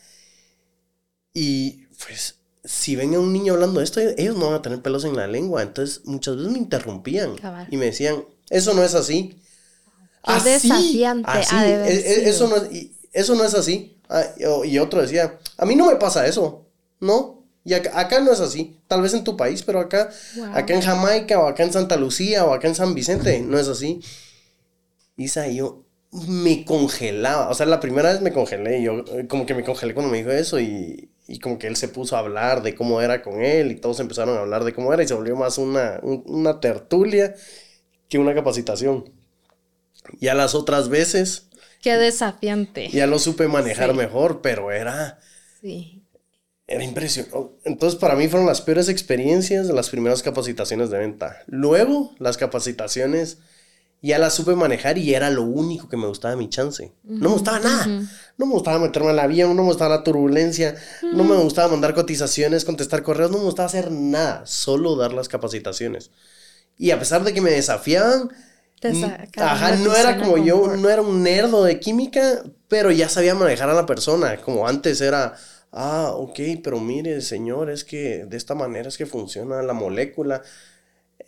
[1.35, 4.81] Y pues, si ven a un niño hablando de esto, ellos no van a tener
[4.81, 5.63] pelos en la lengua.
[5.63, 7.37] Entonces, muchas veces me interrumpían
[7.71, 9.41] y me decían, eso no es así.
[10.27, 11.31] Es desafiante.
[11.31, 13.97] Así, e, e, eso, no es, eso no es así.
[14.09, 14.25] Ah,
[14.65, 16.67] y otro decía, a mí no me pasa eso.
[17.01, 18.79] No, y acá, no es así.
[18.89, 20.11] Tal vez en tu país, pero acá,
[20.53, 23.69] acá en Jamaica o acá en Santa Lucía o acá en San Vicente, no es
[23.69, 24.01] así.
[25.17, 25.83] Isa, yo
[26.29, 27.49] me congelaba.
[27.49, 28.83] O sea, la primera vez me congelé.
[28.83, 31.77] Yo eh, como que me congelé cuando me dijo eso y, y como que él
[31.77, 34.75] se puso a hablar de cómo era con él y todos empezaron a hablar de
[34.75, 37.35] cómo era y se volvió más una, una tertulia
[38.15, 39.11] que una capacitación.
[40.21, 41.49] Ya las otras veces...
[41.83, 42.89] Qué desafiante.
[42.91, 45.19] Ya lo supe manejar mejor, pero era...
[45.61, 46.05] Sí.
[46.69, 47.37] Era impresionante.
[47.65, 51.39] Entonces, para mí fueron las peores experiencias de las primeras capacitaciones de venta.
[51.47, 53.39] Luego, las capacitaciones
[54.01, 56.93] ya las supe manejar y era lo único que me gustaba de mi chance.
[57.03, 57.87] No me gustaba nada.
[58.39, 61.69] No me gustaba meterme en el avión, no me gustaba la turbulencia, no me gustaba
[61.69, 66.13] mandar cotizaciones, contestar correos, no me gustaba hacer nada, solo dar las capacitaciones.
[66.77, 68.31] Y a pesar de que me desafiaban,
[69.37, 73.71] ajá, no era como yo, no era un nerdo de química, pero ya sabía manejar
[73.71, 75.35] a la persona, como antes era
[75.75, 80.43] ah, ok, pero mire, señor, es que de esta manera es que funciona la molécula.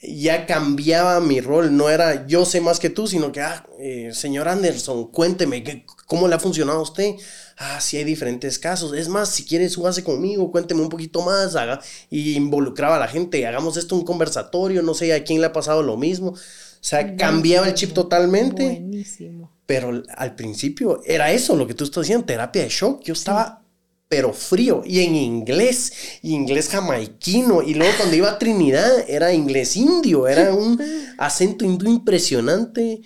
[0.02, 4.10] Ya cambiaba mi rol, no era yo sé más que tú, sino que, ah, eh,
[4.12, 7.14] señor Anderson, cuénteme, ¿cómo le ha funcionado a usted?
[7.56, 8.92] Ah, sí hay diferentes casos.
[8.92, 13.08] Es más, si quiere, súbase conmigo, cuénteme un poquito más, haga, y involucraba a la
[13.08, 16.30] gente, hagamos esto un conversatorio, no sé a quién le ha pasado lo mismo.
[16.30, 18.64] O sea, cambiaba el chip totalmente.
[18.64, 19.50] Buenísimo.
[19.64, 23.02] Pero al principio era eso lo que tú estás diciendo, terapia de shock.
[23.02, 23.62] Yo estaba
[24.08, 25.92] pero frío, y en inglés,
[26.22, 30.80] y inglés jamaiquino, y luego cuando iba a Trinidad era inglés indio, era un
[31.18, 33.00] acento hindú impresionante.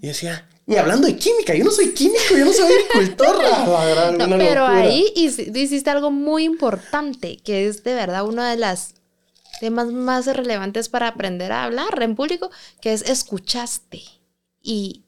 [0.00, 3.38] Y decía, y hablando de química, yo no soy químico, yo no soy agricultor.
[4.38, 8.94] pero ahí hiciste algo muy importante, que es de verdad uno de los
[9.60, 12.50] temas más relevantes para aprender a hablar en público,
[12.82, 14.02] que es escuchaste.
[14.60, 15.06] Y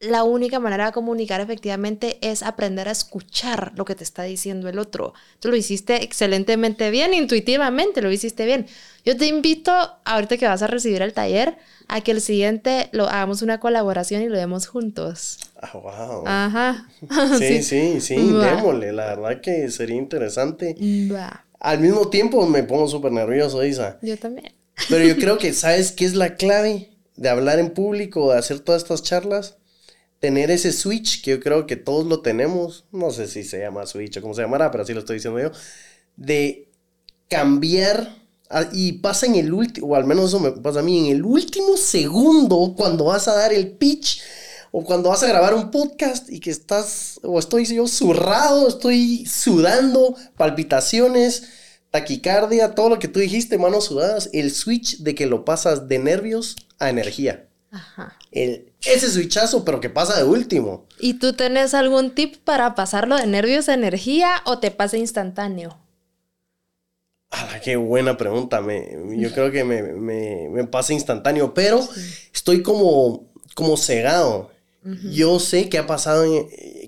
[0.00, 4.68] la única manera de comunicar efectivamente es aprender a escuchar lo que te está diciendo
[4.68, 5.14] el otro.
[5.40, 8.66] Tú lo hiciste excelentemente bien, intuitivamente lo hiciste bien.
[9.04, 9.72] Yo te invito,
[10.04, 11.56] ahorita que vas a recibir el taller,
[11.88, 15.38] a que el siguiente lo hagamos una colaboración y lo demos juntos.
[15.60, 16.24] Ah, wow.
[16.26, 16.88] Ajá.
[17.38, 18.92] Sí, sí, sí, démosle.
[18.92, 20.76] La verdad que sería interesante.
[21.12, 21.44] Va.
[21.60, 23.98] Al mismo tiempo me pongo súper nervioso, Isa.
[24.02, 24.52] Yo también.
[24.88, 28.60] Pero yo creo que, ¿sabes qué es la clave de hablar en público, de hacer
[28.60, 29.56] todas estas charlas?
[30.24, 33.84] Tener ese switch, que yo creo que todos lo tenemos, no sé si se llama
[33.84, 35.50] switch o cómo se llamará, pero así lo estoy diciendo yo,
[36.16, 36.70] de
[37.28, 38.16] cambiar,
[38.72, 41.26] y pasa en el último, o al menos eso me pasa a mí, en el
[41.26, 44.22] último segundo, cuando vas a dar el pitch,
[44.72, 49.26] o cuando vas a grabar un podcast y que estás, o estoy yo zurrado, estoy
[49.26, 51.42] sudando, palpitaciones,
[51.90, 55.98] taquicardia, todo lo que tú dijiste, manos sudadas, el switch de que lo pasas de
[55.98, 57.46] nervios a energía.
[57.74, 58.16] Ajá.
[58.30, 60.86] El, ese switchazo, pero que pasa de último.
[60.98, 65.76] ¿Y tú tenés algún tip para pasarlo de nervios a energía o te pasa instantáneo?
[67.32, 68.60] Ah, qué buena pregunta.
[68.60, 71.80] Me, yo creo que me, pasa instantáneo, pero
[72.32, 74.52] estoy como, como cegado.
[75.10, 76.46] Yo sé que ha pasado en,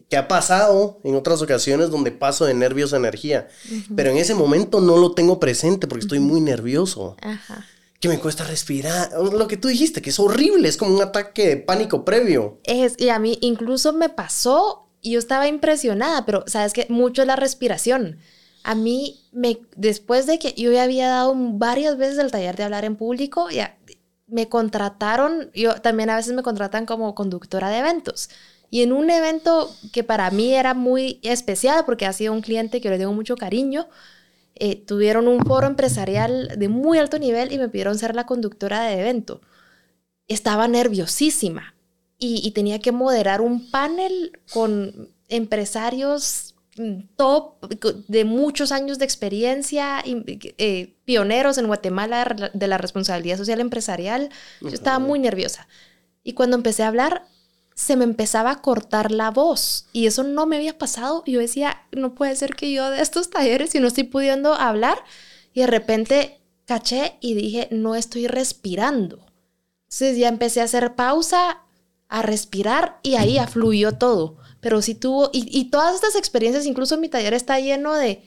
[0.08, 3.48] que ha pasado en otras ocasiones donde paso de nervios a energía,
[3.96, 7.16] pero en ese momento no lo tengo presente porque estoy muy nervioso.
[7.22, 7.64] Ajá
[8.00, 9.10] que me cuesta respirar.
[9.12, 12.60] Lo que tú dijiste, que es horrible, es como un ataque de pánico previo.
[12.64, 17.28] Es, y a mí incluso me pasó yo estaba impresionada, pero sabes que mucho es
[17.28, 18.18] la respiración.
[18.64, 22.64] A mí, me, después de que yo ya había dado varias veces el taller de
[22.64, 23.78] hablar en público, ya
[24.26, 28.28] me contrataron, yo también a veces me contratan como conductora de eventos.
[28.70, 32.80] Y en un evento que para mí era muy especial porque ha sido un cliente
[32.80, 33.86] que le tengo mucho cariño,
[34.58, 38.82] eh, tuvieron un foro empresarial de muy alto nivel y me pidieron ser la conductora
[38.82, 39.40] de evento.
[40.28, 41.74] Estaba nerviosísima
[42.18, 46.54] y, tenía que moderar un panel con empresarios
[47.16, 47.68] top
[48.08, 54.30] de muchos años de experiencia, eh, pioneros en Guatemala de la responsabilidad social empresarial.
[54.60, 55.68] Yo estaba muy nerviosa.
[56.22, 57.26] Y cuando empecé a hablar,
[57.76, 61.22] se me empezaba a cortar la voz y eso no me había pasado.
[61.26, 64.98] Yo decía, no puede ser que yo de estos talleres y no estoy pudiendo hablar
[65.52, 69.26] y de repente caché y dije, no estoy respirando.
[69.84, 71.64] Entonces ya empecé a hacer pausa,
[72.08, 74.38] a respirar y ahí afluyó todo.
[74.60, 78.24] Pero sí tuvo, y, y todas estas experiencias, incluso mi taller está lleno de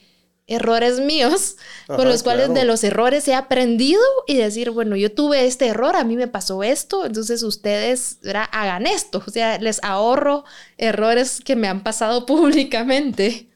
[0.50, 5.46] errores míos, con los cuales de los errores he aprendido y decir, bueno, yo tuve
[5.46, 8.18] este error, a mí me pasó esto, entonces ustedes
[8.50, 10.44] hagan esto, o sea, les ahorro
[10.76, 13.48] errores que me han pasado públicamente.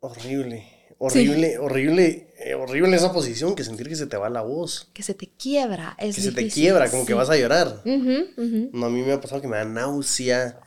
[0.00, 0.66] Horrible,
[0.98, 4.88] horrible, horrible, eh, horrible esa posición, que sentir que se te va la voz.
[4.94, 7.82] Que se te quiebra, es Que se te quiebra, como que vas a llorar.
[7.84, 10.60] No, a mí me ha pasado que me da náusea,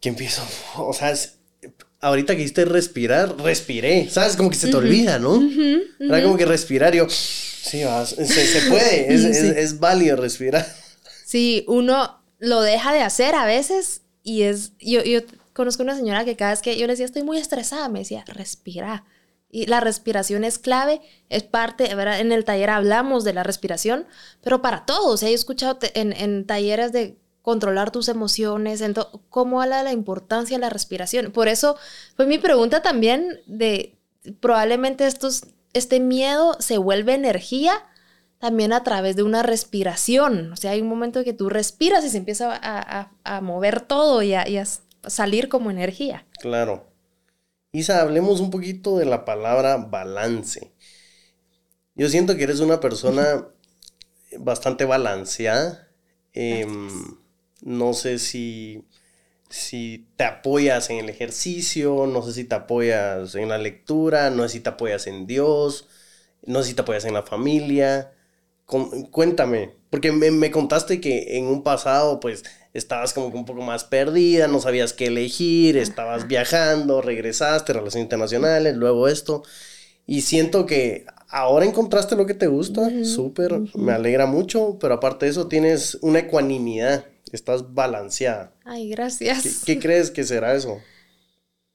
[0.00, 0.42] que empiezo,
[0.78, 1.35] o sea, es,
[2.00, 4.36] ahorita que hiciste respirar, respiré, ¿sabes?
[4.36, 5.42] Como que se te olvida, ¿no?
[6.00, 9.12] Era como que respirar, yo, sí, se, puede,
[9.62, 10.66] es, válido respirar.
[11.24, 15.20] Sí, uno lo deja de hacer a veces y es, yo, yo
[15.52, 18.24] conozco una señora que cada vez que yo le decía, estoy muy estresada, me decía,
[18.26, 19.04] respira.
[19.48, 22.20] Y la respiración es clave, es parte, ¿verdad?
[22.20, 24.06] En el taller hablamos de la respiración,
[24.42, 25.22] pero para todos.
[25.22, 28.82] He escuchado en, en talleres de controlar tus emociones,
[29.30, 31.30] cómo habla la importancia de la respiración.
[31.30, 31.76] Por eso
[32.16, 33.94] fue mi pregunta también de
[34.40, 37.84] probablemente estos, este miedo se vuelve energía
[38.40, 40.52] también a través de una respiración.
[40.52, 44.24] O sea, hay un momento en que tú respiras y se empieza a, mover todo
[44.24, 44.64] y, y a,
[45.06, 46.26] salir como energía.
[46.40, 46.90] Claro.
[47.70, 50.72] Isa, hablemos un poquito de la palabra balance.
[51.94, 53.46] Yo siento que eres una persona
[54.40, 55.86] bastante balanceada.
[56.32, 56.90] Em,
[57.66, 58.84] no sé si,
[59.50, 64.44] si te apoyas en el ejercicio, no sé si te apoyas en la lectura, no
[64.44, 65.88] sé si te apoyas en Dios,
[66.44, 68.12] no sé si te apoyas en la familia.
[69.10, 73.82] cuéntame, porque me, contaste que en un pasado pues estabas como que un poco más
[73.82, 79.42] perdida, no sabías qué elegir, estabas viajando, regresaste, relaciones internacionales, luego esto.
[80.06, 85.26] Y siento que ahora encontraste lo que te gusta, súper, me alegra mucho, pero aparte
[85.26, 88.52] de eso tienes una ecuanimidad estás balanceada.
[88.64, 89.62] Ay, gracias.
[89.64, 90.80] ¿Qué, crees que será eso?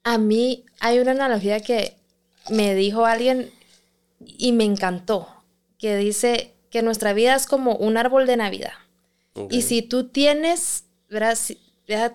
[0.03, 1.95] A mí hay una analogía que
[2.49, 3.51] me dijo alguien
[4.19, 5.27] y me encantó,
[5.77, 8.73] que dice que nuestra vida es como un árbol de Navidad.
[9.49, 10.83] Y si tú tienes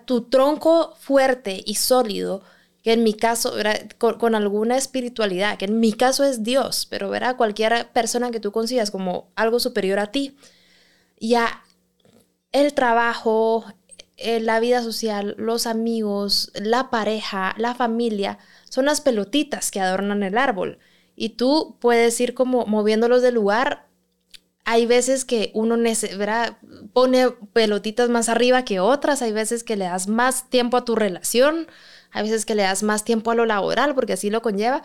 [0.05, 2.43] tu tronco fuerte y sólido,
[2.83, 3.53] que en mi caso,
[3.97, 8.39] con, con, alguna espiritualidad, que en mi caso es Dios, pero verá cualquier persona que
[8.39, 10.37] tú consigas como algo superior a ti,
[11.19, 11.63] ya
[12.51, 13.65] el trabajo,
[14.17, 20.23] eh, la vida social, los amigos, la pareja, la familia, son las pelotitas que adornan
[20.23, 20.79] el árbol.
[21.15, 23.87] Y tú puedes ir como moviéndolos de lugar.
[24.65, 25.77] Hay veces que uno
[26.93, 30.95] pone pelotitas más arriba que otras, hay veces que le das más tiempo a tu
[30.95, 31.67] relación,
[32.11, 34.83] hay veces que le das más tiempo a lo laboral, porque así lo conlleva.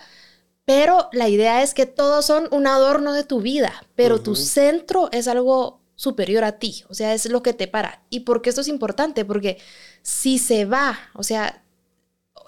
[0.65, 5.09] Pero la idea es que todos son un adorno de tu vida, pero tu centro
[5.11, 8.03] es algo superior a ti, o sea, es lo que te para.
[8.11, 9.25] ¿Y por qué esto es importante?
[9.25, 9.59] Porque
[10.03, 11.63] si se va, o sea,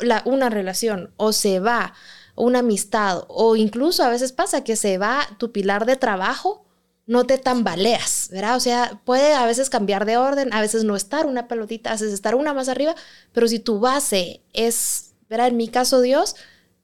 [0.00, 1.94] la, una relación o se va
[2.34, 6.66] una amistad o incluso a veces pasa que se va tu pilar de trabajo,
[7.06, 8.56] no te tambaleas, ¿verdad?
[8.56, 11.92] O sea, puede a veces cambiar de orden, a veces no estar una pelotita, a
[11.92, 12.96] veces estar una más arriba,
[13.32, 15.46] pero si tu base es, ¿verdad?
[15.46, 16.34] En mi caso Dios,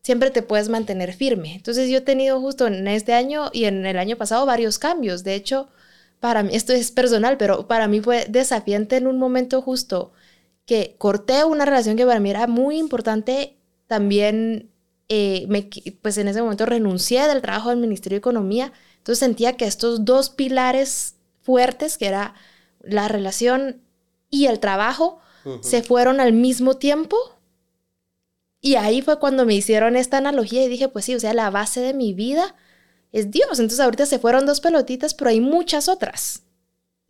[0.04, 1.56] siempre te puedes mantener firme.
[1.56, 5.24] Entonces yo he tenido justo en este año y en el año pasado varios cambios.
[5.24, 5.68] De hecho,
[6.20, 10.12] para mí, esto es personal, pero para mí fue desafiante en un momento justo
[10.66, 13.56] que corté una relación que para mí era muy importante.
[13.86, 14.70] También,
[15.08, 15.68] eh, me,
[16.02, 18.72] pues en ese momento renuncié del trabajo del Ministerio de Economía.
[18.98, 22.34] Entonces sentía que estos dos pilares fuertes, que era
[22.82, 23.80] la relación
[24.30, 25.18] y el trabajo,
[25.62, 27.16] se fueron al mismo tiempo.
[28.60, 31.48] Y ahí fue cuando me hicieron esta analogía y dije, pues sí, o sea, la
[31.48, 32.54] base de mi vida
[33.12, 33.58] es Dios.
[33.58, 36.42] Entonces ahorita se fueron dos pelotitas, pero hay muchas otras.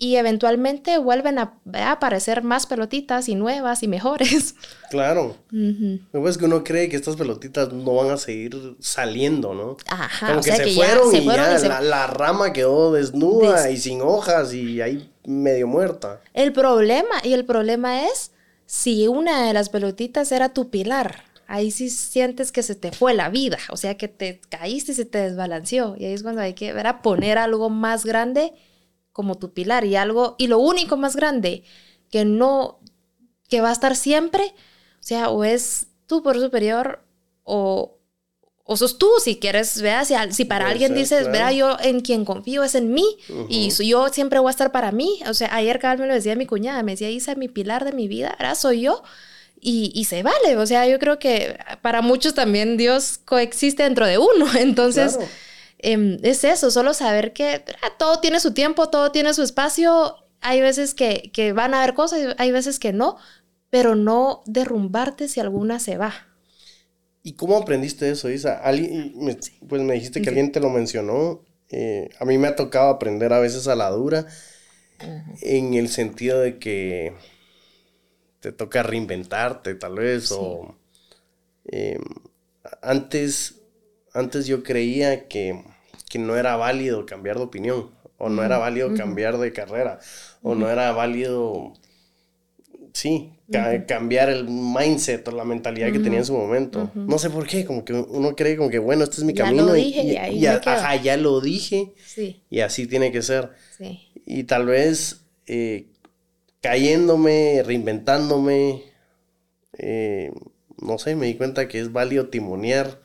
[0.03, 1.61] Y eventualmente vuelven a,
[1.91, 4.55] aparecer más pelotitas y nuevas y mejores.
[4.91, 5.37] Claro.
[5.53, 9.77] Lo es que uno cree que estas pelotitas no van a seguir saliendo, ¿no?
[9.87, 10.27] Ajá.
[10.27, 15.09] Como que, se, fueron y ya la, rama quedó desnuda y sin hojas y ahí
[15.25, 16.21] medio muerta.
[16.35, 18.33] El problema, y el problema es
[18.67, 23.13] si una de las pelotitas era tu pilar ahí sí sientes que se te fue
[23.13, 25.97] la vida, o sea, que te caíste y se te desbalanceó.
[25.99, 28.53] Y ahí es cuando hay que ver a poner algo más grande
[29.13, 31.65] como tu pilar y algo, y lo único más grande
[32.09, 32.79] que no,
[33.49, 37.05] que va a estar siempre, o sea, o es tu por superior
[37.43, 37.99] o,
[38.63, 42.25] o sos tú si quieres, vea, si, si para alguien dices, vea, yo en quien
[42.25, 45.19] confío es en mí y yo siempre voy a estar para mí.
[45.29, 47.93] O sea, ayer cada me lo decía mi cuñada, me decía, Isa, mi pilar de
[47.93, 49.03] mi vida, ahora soy yo
[49.61, 50.57] y, se vale.
[50.57, 54.47] O sea, yo creo que para muchos también Dios coexiste dentro de uno.
[54.59, 55.19] Entonces,
[55.79, 60.17] em, es eso, solo saber que ah, todo tiene su tiempo, todo tiene su espacio.
[60.41, 63.19] Hay veces que, que van a haber cosas, hay veces que no,
[63.69, 66.27] pero no derrumbarte si alguna se va.
[67.23, 68.63] ¿Y cómo aprendiste eso, Isa?
[69.69, 71.43] pues me dijiste que alguien te lo mencionó.
[71.69, 74.27] Eh, a mí me ha tocado aprender a veces a la dura,
[75.43, 77.15] en el sentido de que
[78.41, 80.75] te toca reinventarte, tal vez, o
[81.67, 82.03] em,
[82.83, 83.61] antes,
[84.13, 85.63] antes yo creía que,
[86.19, 90.01] no era válido cambiar de opinión, o no era válido cambiar de carrera,
[90.43, 91.75] o no era válido
[92.93, 93.33] sí,
[93.87, 96.91] cambiar el mindset o la mentalidad que tenía en su momento.
[96.95, 99.67] No sé por qué, como que uno cree como que, bueno, este es mi camino.
[99.67, 101.93] Lo dije y, ahí ajá, ya lo dije.
[102.05, 102.43] Sí.
[102.51, 103.51] Y así tiene que ser.
[103.77, 104.09] Sí.
[104.27, 105.87] Y tal vez eh,
[106.61, 108.85] cayéndome, reinventándome,
[109.79, 110.33] eh,
[110.79, 113.01] no sé, me di cuenta que es válido timonear,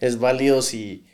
[0.00, 1.06] es válido si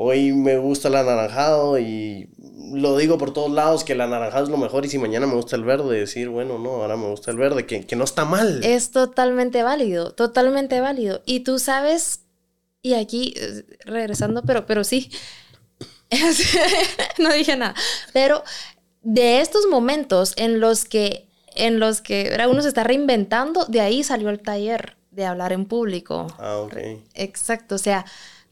[0.00, 2.30] hoy me gusta el anaranjado y
[2.72, 5.34] lo digo por todos lados que el anaranjado es lo mejor y si mañana me
[5.34, 8.62] gusta el verde, decir, bueno, no, ahora me gusta el verde, que, no está mal.
[8.62, 11.22] Es totalmente válido, totalmente válido.
[11.26, 12.20] Y tú sabes,
[12.82, 15.10] y aquí eh, regresando, pero, pero sí,
[17.18, 17.74] no dije nada,
[18.12, 18.44] pero
[19.02, 24.02] de estos momentos en los que, en los que uno se está reinventando, de ahí
[24.02, 26.26] salió el taller de hablar en público.
[26.38, 26.76] Ah, ok.
[27.14, 28.04] Exacto, o sea,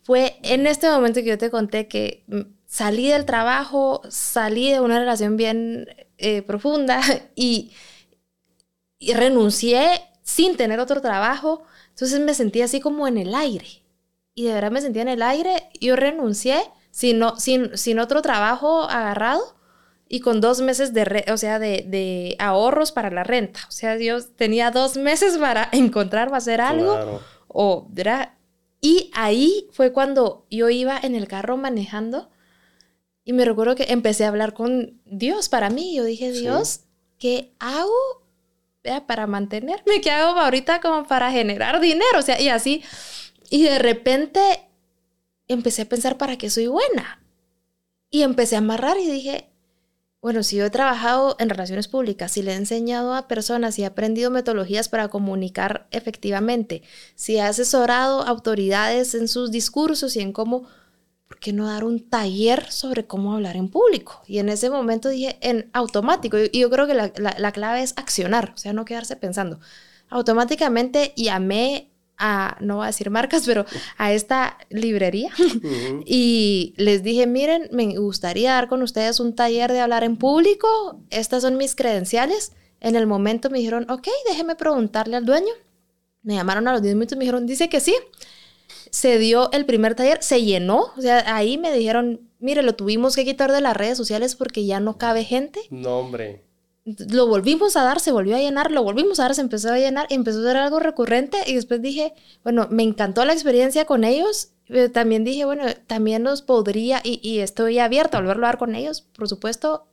[0.02, 4.80] fue en este momento que yo te conté que mm, salí del trabajo, salí de
[4.80, 5.88] una relación bien
[6.18, 7.00] eh, profunda
[7.34, 7.72] y,
[9.00, 11.64] renuncié sin tener otro trabajo.
[11.90, 13.82] Entonces me sentí así como en el aire.
[14.34, 15.68] Y de verdad me sentía en el aire.
[15.80, 19.56] Yo renuncié sin, sin, sin otro trabajo agarrado
[20.08, 23.60] y con dos meses de, o sea, de, ahorros para la renta.
[23.68, 27.20] O sea, yo tenía dos meses para encontrar o hacer algo.
[27.48, 27.88] O,
[28.80, 32.30] y ahí fue cuando yo iba en el carro manejando
[33.24, 35.96] y me recuerdo que empecé a hablar con Dios para mí.
[35.96, 36.82] Yo dije, Dios,
[37.18, 38.24] ¿qué hago
[39.08, 40.00] para mantenerme?
[40.00, 42.20] ¿Qué hago ahorita como para generar dinero?
[42.20, 42.84] O sea, y así.
[43.50, 44.40] Y de repente
[45.48, 47.20] empecé a pensar para qué soy buena.
[48.10, 49.50] Y empecé a amarrar y dije,
[50.20, 53.82] bueno, si yo he trabajado en relaciones públicas, si le he enseñado a personas y
[53.82, 56.82] he aprendido metodologías para comunicar efectivamente,
[57.14, 60.64] si he asesorado autoridades en sus discursos y en cómo,
[61.28, 64.22] ¿por qué no dar un taller sobre cómo hablar en público?
[64.26, 67.92] Y en ese momento dije en automático, y yo creo que la, la clave es
[67.96, 69.60] accionar, o sea, no quedarse pensando.
[70.08, 73.64] Automáticamente llamé a, no voy a decir marcas, pero
[73.98, 75.30] a esta librería
[76.06, 81.00] y les dije, miren, me gustaría dar con ustedes un taller de hablar en público,
[81.10, 82.52] estas son mis credenciales.
[82.80, 85.52] En el momento me dijeron, ok, déjeme preguntarle al dueño.
[86.22, 87.94] Me llamaron a los 10 minutos y me dijeron, dice que sí.
[88.90, 93.14] Se dio el primer taller, se llenó, o sea, ahí me dijeron, mire, lo tuvimos
[93.14, 95.60] que quitar de las redes sociales porque ya no cabe gente.
[95.70, 96.45] No, hombre
[96.86, 99.78] lo volvimos a dar, se volvió a llenar, lo volvimos a dar, se empezó a
[99.78, 102.14] llenar, empezó a ser algo recurrente y después dije,
[102.44, 104.50] bueno, me encantó la experiencia con ellos.
[104.92, 109.00] también dije, bueno, también nos podría, y, estoy abierta a volverlo a dar con ellos,
[109.00, 109.88] por supuesto,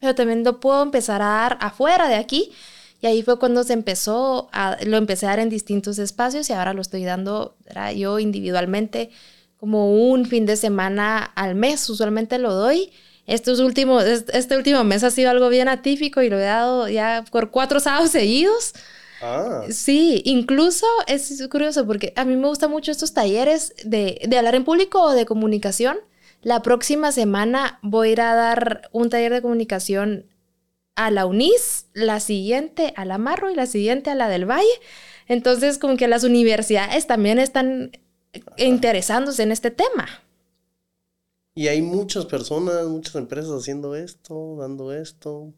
[0.00, 2.52] pero también lo puedo empezar a dar afuera de aquí.
[3.00, 6.52] Y ahí fue cuando se empezó, a, lo empecé a dar en distintos espacios y
[6.52, 7.56] ahora lo estoy dando
[7.96, 9.10] yo individualmente
[9.56, 12.92] como un fin de semana al mes, usualmente lo doy
[13.28, 17.24] estos últimos, este último mes ha sido algo bien atípico y lo he dado ya
[17.30, 18.72] por cuatro sábados seguidos.
[19.20, 19.64] Ah.
[19.70, 24.54] Sí, incluso es curioso porque a mí me gustan mucho estos talleres de, de hablar
[24.54, 25.98] en público o de comunicación.
[26.42, 30.24] La próxima semana voy a ir a dar un taller de comunicación
[30.96, 34.66] a la UNIS, la siguiente a la Marro y la siguiente a la del Valle.
[35.26, 37.92] Entonces, como que las universidades también están
[38.56, 40.08] interesándose en este tema.
[41.58, 45.52] Y hay muchas personas, muchas empresas haciendo esto, dando esto.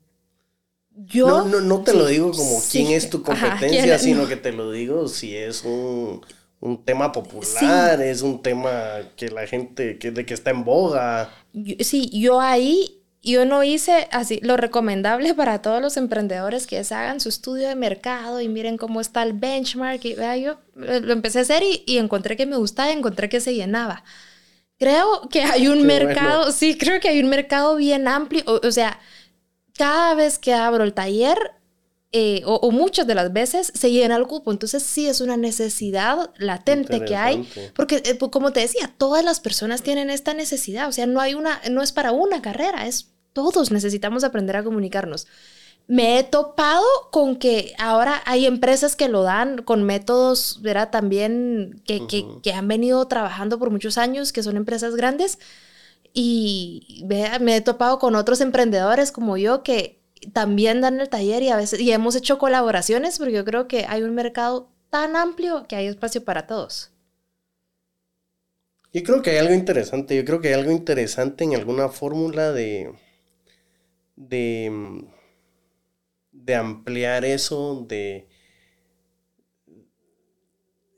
[0.94, 1.28] Yo.
[1.28, 4.70] No, no, no te lo digo como quién es tu competencia, sino que te lo
[4.70, 6.22] digo si es un,
[6.86, 8.72] tema popular, es un tema
[9.14, 11.34] que la gente, que, de que está en boga.
[11.80, 16.94] sí, yo ahí, yo no hice así, lo recomendable para todos los emprendedores que se
[16.94, 20.03] hagan su estudio de mercado y miren cómo está el benchmark.
[20.07, 23.42] Y vea, yo lo empecé a hacer y, y encontré que me gustaba, encontré que
[23.42, 24.03] se llenaba.
[24.81, 28.43] Creo que hay un mercado, sí, creo que hay un mercado bien amplio.
[28.47, 28.99] O, sea,
[29.76, 31.39] cada vez que abro el taller,
[32.12, 34.51] eh, o, muchas de las veces, se llena el cupo.
[34.51, 37.49] Entonces sí es una necesidad latente que hay.
[37.76, 40.89] Porque, eh, pues, como te decía, todas las personas tienen esta necesidad.
[40.89, 44.64] O sea, no hay una, no es para una carrera, es todos necesitamos aprender a
[44.64, 45.28] comunicarnos
[45.91, 50.91] me he topado con que ahora hay empresas que lo dan con métodos, ¿verdad?
[50.91, 52.07] También que,
[52.45, 55.41] que, han venido trabajando por muchos años, que son empresas grandes.
[56.12, 57.05] Y
[57.41, 60.01] me he topado con otros emprendedores como yo que
[60.32, 63.84] también dan el taller y a veces, y hemos hecho colaboraciones porque yo creo que
[63.88, 66.93] hay un mercado tan amplio que hay espacio para todos.
[68.93, 72.53] Yo creo que hay algo interesante, yo creo que hay algo interesante en alguna fórmula
[72.53, 72.93] de,
[74.14, 75.05] de,
[76.45, 78.28] de ampliar eso, de...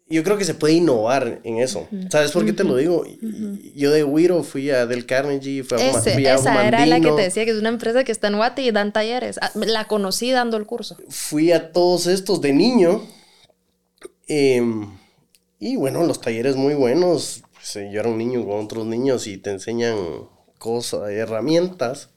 [0.08, 1.88] Yo creo que se puede innovar en eso.
[2.10, 3.02] ¿Sabes por qué te lo digo?
[3.74, 7.46] Yo de Wiro fui a Del Carnegie, fui a, Esa era la que te decía
[7.46, 9.38] que es una empresa que está en Guate y dan talleres.
[9.40, 10.98] Ah, la conocí dando el curso.
[11.08, 13.06] Fui a todos estos de niño.
[14.28, 14.98] Em,
[15.58, 17.42] y bueno, los talleres muy buenos.
[17.52, 19.96] Pues, yo era un niño con otros niños y te enseñan
[20.58, 22.11] cosas, herramientas.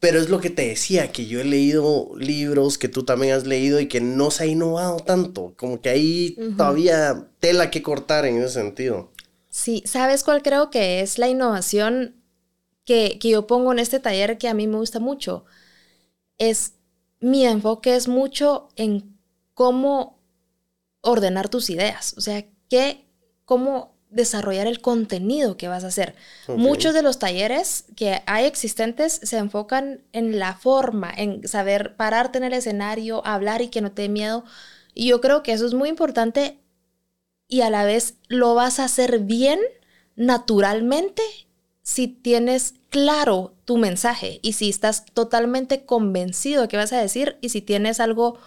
[0.00, 3.46] Pero es lo que te decía, que yo he leído libros que tú también has
[3.46, 5.52] leído y que no se ha innovado tanto.
[5.56, 9.10] Como que hay todavía tela que cortar en ese sentido.
[9.50, 12.16] Sí, ¿sabes cuál creo que es la innovación
[12.86, 15.44] que, que yo pongo en este taller que a mí me gusta mucho?
[16.38, 16.74] Es
[17.20, 19.18] mi enfoque es mucho en
[19.54, 20.18] cómo
[21.02, 22.14] ordenar tus ideas.
[22.16, 23.06] O sea, qué,
[23.44, 26.14] cómo desarrollar el contenido que vas a hacer.
[26.48, 32.38] Muchos de los talleres que hay existentes se enfocan en la forma, en saber pararte
[32.38, 34.44] en el escenario, hablar y que no te dé miedo.
[34.94, 36.58] Y yo creo que eso es muy importante
[37.48, 39.60] y a la vez lo vas a hacer bien
[40.16, 41.22] naturalmente
[41.82, 47.38] si tienes claro tu mensaje y si estás totalmente convencido de qué vas a decir
[47.40, 48.38] y si tienes algo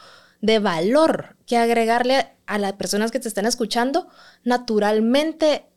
[0.44, 4.10] de valor que agregarle a las personas que te están escuchando,
[4.44, 5.68] naturalmente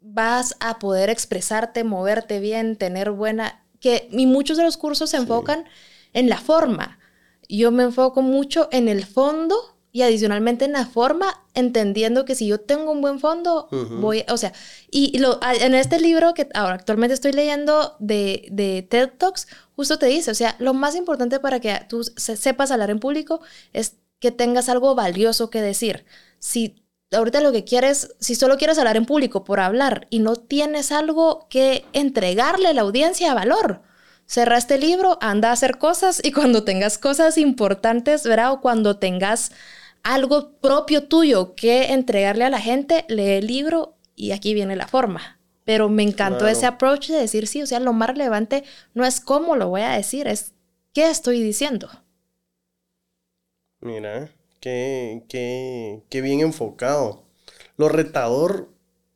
[0.00, 3.64] vas a poder expresarte, moverte bien, tener buena...
[3.78, 5.64] Que, y muchos de los cursos se enfocan
[6.12, 6.98] en la forma.
[7.48, 12.48] Yo me enfoco mucho en el fondo y adicionalmente en la forma, entendiendo que si
[12.48, 14.52] yo tengo un buen fondo, voy, o sea,
[14.90, 19.46] y, lo, en este libro que ahora actualmente estoy leyendo de, de, TED Talks,
[19.76, 23.40] justo te dice, o sea, lo más importante para que tú sepas hablar en público
[23.72, 26.04] es que tengas algo valioso que decir.
[26.38, 30.36] Si ahorita lo que quieres, si solo quieres hablar en público por hablar y no
[30.36, 33.82] tienes algo que entregarle a la audiencia valor,
[34.26, 38.52] cerra este libro, anda a hacer cosas y cuando tengas cosas importantes, ¿verdad?
[38.52, 39.52] O cuando tengas
[40.02, 44.88] algo propio tuyo que entregarle a la gente, lee el libro y aquí viene la
[44.88, 45.38] forma.
[45.64, 48.62] Pero me encantó ese approach de decir sí, o sea, lo más relevante
[48.94, 50.52] no es cómo lo voy a decir, es
[50.92, 51.88] qué estoy diciendo.
[53.86, 57.22] Mira, qué, qué, qué bien enfocado.
[57.76, 58.68] Lo retador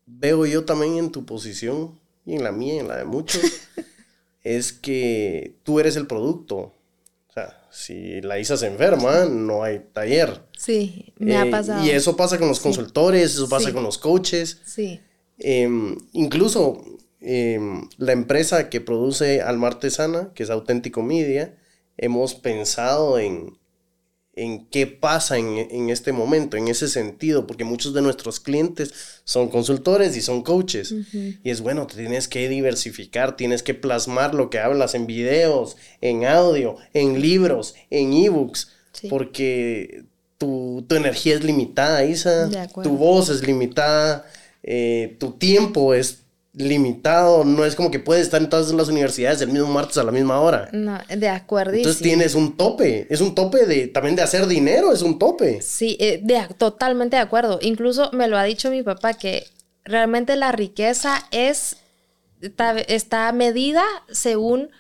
[0.07, 3.43] veo yo también en tu posición y en la mía y en la de muchos,
[4.45, 6.57] es que tú eres el producto.
[6.57, 10.43] O sea, si la Isa se enferma, no hay taller.
[10.57, 11.85] Sí, me ha eh, pasado.
[11.85, 14.61] Y eso pasa con los consultores, eso pasa con los coaches.
[14.65, 15.01] Sí.
[15.39, 16.81] Em, incluso
[17.21, 21.57] em, la empresa que produce Alma Artesana, que es Auténtico Media,
[21.97, 23.59] hemos pensado en,
[24.41, 29.49] en qué pasa en, este momento, en ese sentido, porque muchos de nuestros clientes son
[29.49, 30.95] consultores y son coaches.
[31.13, 36.25] Y es bueno, tienes que diversificar, tienes que plasmar lo que hablas en videos, en
[36.25, 38.73] audio, en libros, en ebooks,
[39.11, 40.05] porque
[40.39, 42.49] tu, energía es limitada, Isa,
[42.83, 44.25] tu voz es limitada,
[44.63, 46.23] eh, tu tiempo es
[46.53, 50.05] limitado, no es como que puedes estar en todas las universidades el mismo martes a
[50.05, 50.69] la misma hora.
[50.73, 51.75] No, de acuerdo.
[51.75, 55.63] Entonces tienes un tope, es un tope de también de hacer dinero, es un tope.
[55.63, 57.59] Sí, eh, de, totalmente de acuerdo.
[57.63, 59.47] Incluso me lo ha dicho mi papá que
[59.85, 61.77] realmente la riqueza es
[62.41, 64.71] está, está medida según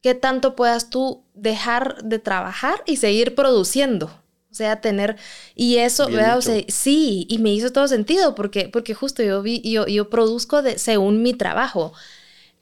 [0.00, 4.10] qué tanto puedas tú dejar de trabajar y seguir produciendo.
[4.54, 5.16] O sea, tener,
[5.56, 6.38] y eso, ¿verdad?
[6.38, 10.08] O sea, sí, y me hizo todo sentido porque, porque justo yo vi, yo, yo
[10.08, 11.92] produzco de, según mi trabajo,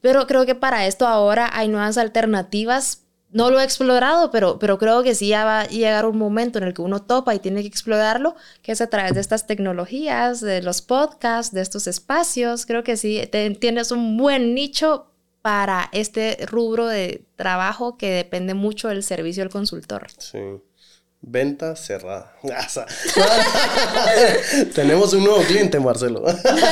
[0.00, 3.02] pero creo que para esto ahora hay nuevas alternativas.
[3.30, 6.56] No lo he explorado, pero, pero creo que sí ya va a llegar un momento
[6.56, 9.46] en el que uno topa y tiene que explorarlo, que es a través de estas
[9.46, 12.64] tecnologías, de los podcasts, de estos espacios.
[12.64, 13.20] Creo que sí,
[13.60, 15.12] tienes un buen nicho
[15.42, 20.06] para este rubro de trabajo que depende mucho del servicio del consultor.
[20.16, 20.38] Sí.
[21.22, 22.34] Venta cerrada.
[24.74, 26.24] Tenemos un nuevo cliente, Marcelo.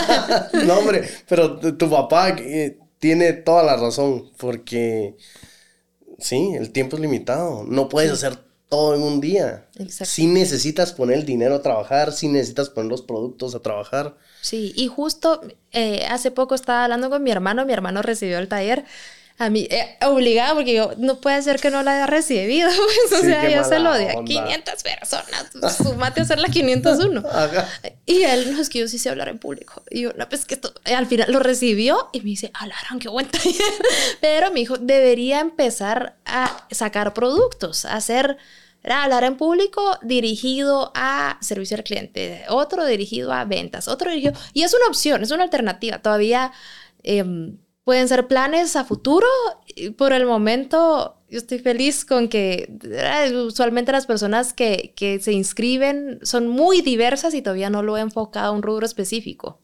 [0.67, 5.17] no, hombre, pero tu papá eh, tiene toda la razón, porque
[6.19, 7.65] sí, el tiempo es limitado.
[7.65, 8.39] No puedes hacer
[8.69, 9.69] todo en un día.
[9.79, 10.13] Exacto.
[10.13, 14.17] Sí necesitas poner el dinero a trabajar, sí necesitas poner los productos a trabajar.
[14.41, 18.49] Sí, y justo eh, hace poco estaba hablando con mi hermano, mi hermano recibió el
[18.49, 18.85] taller
[19.41, 22.69] a mí, eh, obligada, porque yo, no puede ser que no la haya recibido,
[23.09, 26.49] pues, o sea, yo se lo di a 500 personas, pues, sumate a hacer la
[26.49, 27.25] 501.
[28.05, 29.83] y él, no, es que yo sí sé hablar en público.
[29.89, 33.09] Y yo, no, pues que esto, al final lo recibió y me dice, alaron, qué
[33.09, 33.55] buen taller.
[34.21, 38.37] Pero me dijo, debería empezar a sacar productos, a hacer
[38.83, 44.35] Era hablar en público dirigido a servicio al cliente, otro dirigido a ventas, otro dirigido...
[44.53, 45.97] Y es una opción, es una alternativa.
[45.97, 46.53] Todavía
[47.03, 49.27] em, pueden ser planes a futuro.
[49.97, 55.33] Por el momento, yo estoy feliz con que eh, usualmente las personas que, que se
[55.33, 59.61] inscriben son muy diversas y todavía no lo he enfocado a un rubro específico.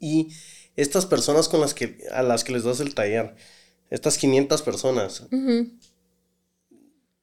[0.00, 0.28] Y
[0.76, 3.34] estas personas con las que, a las que les das el taller,
[3.90, 5.26] estas 500 personas,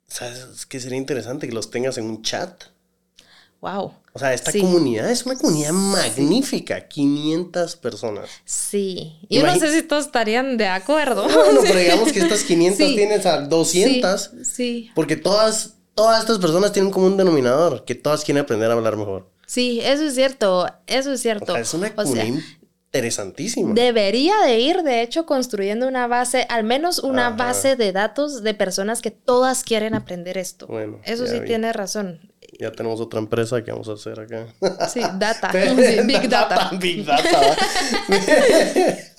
[0.07, 2.66] ¿sabes que sería interesante que los tengas en un chat?
[3.62, 3.93] Wow.
[4.14, 8.30] O sea, esta comunidad es una comunidad magnífica, 500 personas.
[8.45, 9.18] Sí.
[9.30, 11.24] Yo no sé si todos estarían de acuerdo.
[11.24, 14.32] Bueno, pero digamos que estas 500 tienes a 200.
[14.43, 14.91] Sí.
[14.95, 18.95] Porque todas, todas estas personas tienen como un denominador, que todas quieren aprender a hablar
[18.95, 19.30] mejor.
[19.47, 21.51] Sí, eso es cierto, eso es cierto.
[21.51, 22.41] O sea, es una comunidad
[22.95, 23.74] interesantísimo.
[23.74, 28.53] Debería de ir, de hecho, construyendo una base, al menos una base de datos de
[28.53, 30.68] personas que todas quieren aprender esto.
[30.68, 32.32] Bueno, Eso sí tiene razón.
[32.60, 34.47] Ya tenemos otra empresa que vamos a hacer acá.
[34.88, 35.51] Sí, data.
[36.06, 36.70] big data.
[36.78, 37.56] Big data.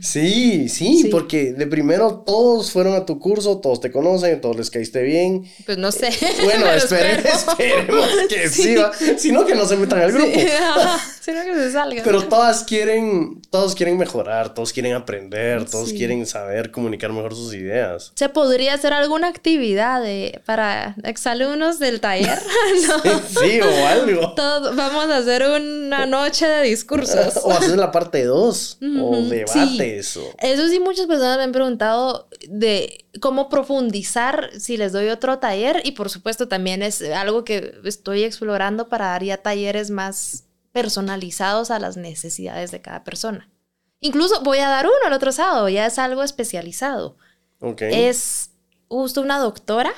[0.00, 4.70] Sí, sí, porque de primero todos fueron a tu curso, todos te conocen, todos les
[4.70, 5.44] caíste bien.
[5.64, 6.10] Pues no sé.
[6.44, 8.76] Bueno, esperemos, que sí,
[9.18, 10.30] si no que no se metan al grupo.
[11.26, 12.04] Sí, que se salgan.
[12.04, 17.52] Pero todas quieren, todos quieren mejorar, todos quieren aprender, todos quieren saber comunicar mejor sus
[17.52, 18.12] ideas.
[18.14, 22.38] ¿Se podría hacer alguna actividad de, para exalumnos del taller?
[23.40, 24.36] sí, o algo.
[24.76, 27.40] vamos a hacer una noche de discursos.
[27.42, 29.46] o hacer la parte 2 o de
[29.80, 30.34] eso.
[30.38, 35.82] Eso sí, muchas personas me han preguntado de cómo profundizar si les doy otro taller
[35.84, 41.70] y por supuesto también es algo que estoy explorando para dar ya talleres más personalizados
[41.70, 43.50] a las necesidades de cada persona.
[44.00, 47.16] Incluso voy a dar uno el otro sábado, ya es algo especializado.
[47.80, 48.50] Es
[48.88, 49.92] justo una doctora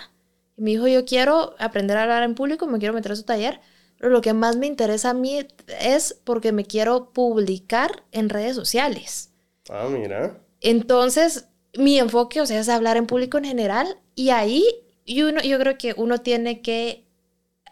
[0.57, 3.25] y me dijo, yo quiero aprender a hablar en público, me quiero meter a su
[3.25, 3.61] taller,
[3.99, 5.47] pero lo que más me interesa a mí
[5.81, 9.31] es porque me quiero publicar en redes sociales.
[9.69, 10.39] Ah, mira.
[10.61, 14.65] Entonces, mi enfoque, o sea, es hablar en público en general y ahí
[15.07, 17.07] yo, yo creo que uno tiene que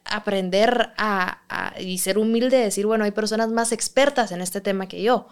[0.04, 5.02] aprender a, y ser humilde, decir, bueno, hay personas más expertas en este tema que
[5.02, 5.28] yo.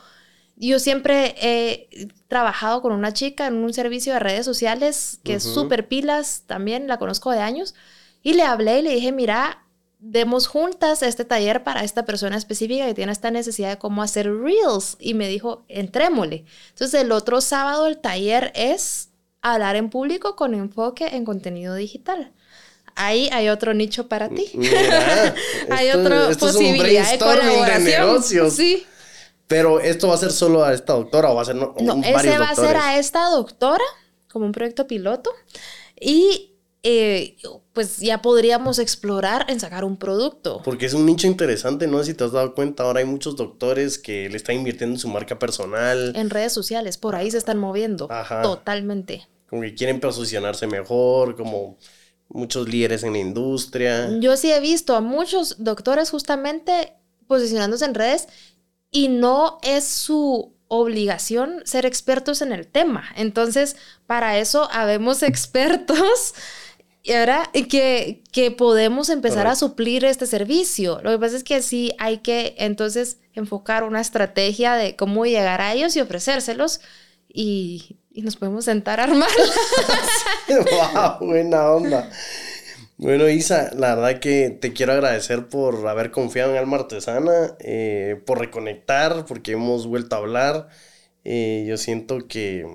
[0.57, 5.43] Yo siempre he trabajado con una chica en un servicio de redes sociales que es
[5.43, 7.75] súper pilas, también la conozco de años,
[8.23, 9.64] y le hablé y le dije, mira,
[10.07, 14.31] demos juntas este taller para esta persona específica que tiene esta necesidad de cómo hacer
[14.31, 14.97] reels.
[15.01, 16.45] Y me dijo, entrémosle.
[16.71, 19.09] Entonces el otro sábado el taller es
[19.41, 22.33] hablar en público con enfoque en contenido digital.
[22.97, 24.47] Ahí hay otro nicho para ti.
[25.71, 27.85] hay otra posibilidad de colaboración.
[27.85, 28.53] De negocios.
[28.55, 28.87] Sí.
[29.47, 32.03] Pero esto va a ser solo a esta doctora o va a ser no, no
[32.03, 33.85] ese va a ser a esta doctora
[34.31, 35.31] como un proyecto piloto
[36.01, 36.54] y
[36.87, 37.39] eh,
[37.73, 40.61] pues ya podríamos explorar en sacar un producto.
[40.63, 43.37] Porque es un nicho interesante, no sé si te has dado cuenta, ahora hay muchos
[43.37, 46.13] doctores que le están invirtiendo en su marca personal.
[46.15, 48.07] En redes sociales, por ahí se están moviendo.
[48.13, 48.43] Ajá.
[48.43, 49.27] Totalmente.
[49.49, 51.79] Como que quieren posicionarse mejor, como
[52.29, 54.11] muchos líderes en la industria.
[54.21, 56.93] Yo sí he visto a muchos doctores justamente
[57.27, 58.29] posicionándose en redes
[58.91, 63.05] y no es su obligación ser expertos en el tema.
[63.17, 63.77] Entonces,
[64.07, 66.35] para eso habemos expertos
[67.05, 71.01] y ahora que, que podemos empezar a suplir este servicio.
[71.03, 75.61] Lo que pasa es que sí hay que entonces enfocar una estrategia de cómo llegar
[75.61, 76.81] a ellos y ofrecérselos
[77.29, 79.29] y, y nos podemos sentar a armar.
[80.49, 81.19] ¡Wow!
[81.29, 82.11] Buena onda.
[82.97, 88.19] Bueno, Isa, la verdad que te quiero agradecer por haber confiado en Alma Artesana, eh,
[88.25, 90.69] por reconectar, porque hemos vuelto a hablar.
[91.25, 92.67] Eh, yo siento que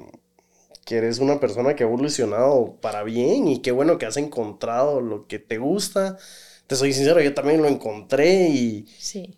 [0.90, 5.02] que eres una persona que ha evolucionado para bien y qué bueno que has encontrado
[5.02, 6.18] lo que te gusta.
[6.66, 8.88] Te soy sincero, yo también lo encontré y,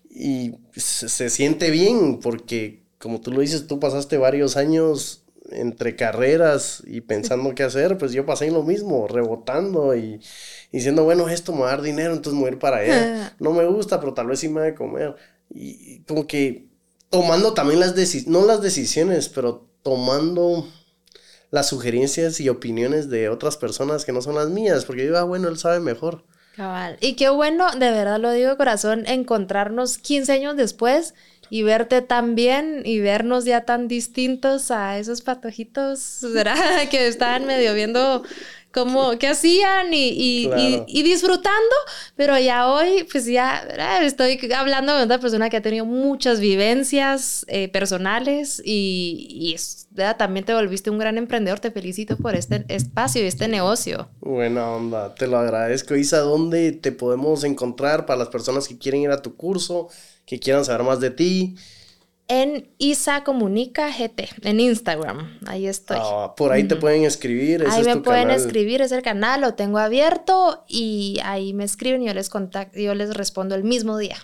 [0.09, 6.83] y se, siente bien porque, como tú lo dices, tú pasaste varios años entre carreras
[6.87, 10.21] y pensando qué hacer, pues yo pasé en lo mismo, rebotando y,
[10.71, 13.35] diciendo, bueno, esto me va a dar dinero, entonces me voy a ir para allá.
[13.39, 15.17] No me gusta, pero tal vez sí me va a comer.
[15.49, 16.69] Y como que
[17.09, 20.65] tomando también las decisiones, no las decisiones, pero tomando
[21.51, 25.23] las sugerencias y opiniones de otras personas que no son las mías, porque yo, ah,
[25.23, 26.23] bueno, él sabe mejor.
[26.55, 26.97] Cabal.
[26.99, 31.13] Y qué bueno, de verdad lo digo de corazón, encontrarnos 15 años después
[31.49, 36.55] y verte tan bien y vernos ya tan distintos a esos patojitos, ¿verdad?
[36.89, 38.23] que estaban medio viendo
[38.71, 40.49] cómo, qué hacían y,
[40.87, 41.75] y, disfrutando,
[42.15, 43.67] pero ya hoy, pues ya
[44.01, 49.55] estoy hablando de una persona que ha tenido muchas vivencias eh, personales y,
[50.17, 51.59] también te volviste un gran emprendedor.
[51.59, 54.07] Te felicito por este espacio y este negocio.
[54.21, 55.95] Buena onda, te lo agradezco.
[55.95, 59.89] Isa, ¿dónde te podemos encontrar para las personas que quieren ir a tu curso,
[60.25, 61.55] que quieran saber más de ti?
[62.27, 65.39] En Isa Comunica GT, en Instagram.
[65.45, 65.97] Ahí estoy.
[65.99, 67.65] Ah, por ahí te pueden escribir.
[67.69, 72.07] ahí me pueden escribir, es el canal, lo tengo abierto y ahí me escriben y
[72.07, 74.17] yo les contacto, yo les respondo el mismo día.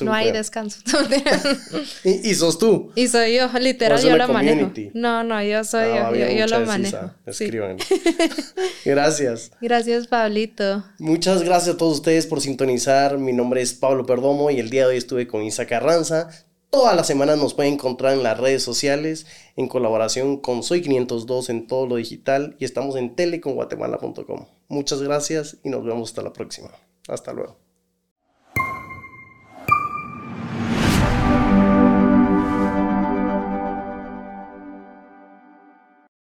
[0.00, 0.80] No hay descanso.
[2.04, 2.90] ¿Y, sos tú?
[2.94, 4.72] Y soy yo, literal, yo lo manejo.
[4.94, 7.10] No, no, yo soy ah, yo, yo, lo manejo.
[7.26, 7.76] Escriban.
[8.84, 9.52] gracias.
[9.60, 10.84] Gracias, Pablito.
[10.98, 13.18] Muchas gracias a todos ustedes por sintonizar.
[13.18, 16.30] Mi nombre es Pablo Perdomo y el día de hoy estuve con Isa Carranza.
[16.72, 21.50] Todas las semanas nos pueden encontrar en las redes sociales en colaboración con Soy 502
[21.50, 24.46] en todo lo digital y estamos en teleconguatemala.com.
[24.68, 26.70] Muchas gracias y nos vemos hasta la próxima.
[27.08, 27.61] Hasta luego.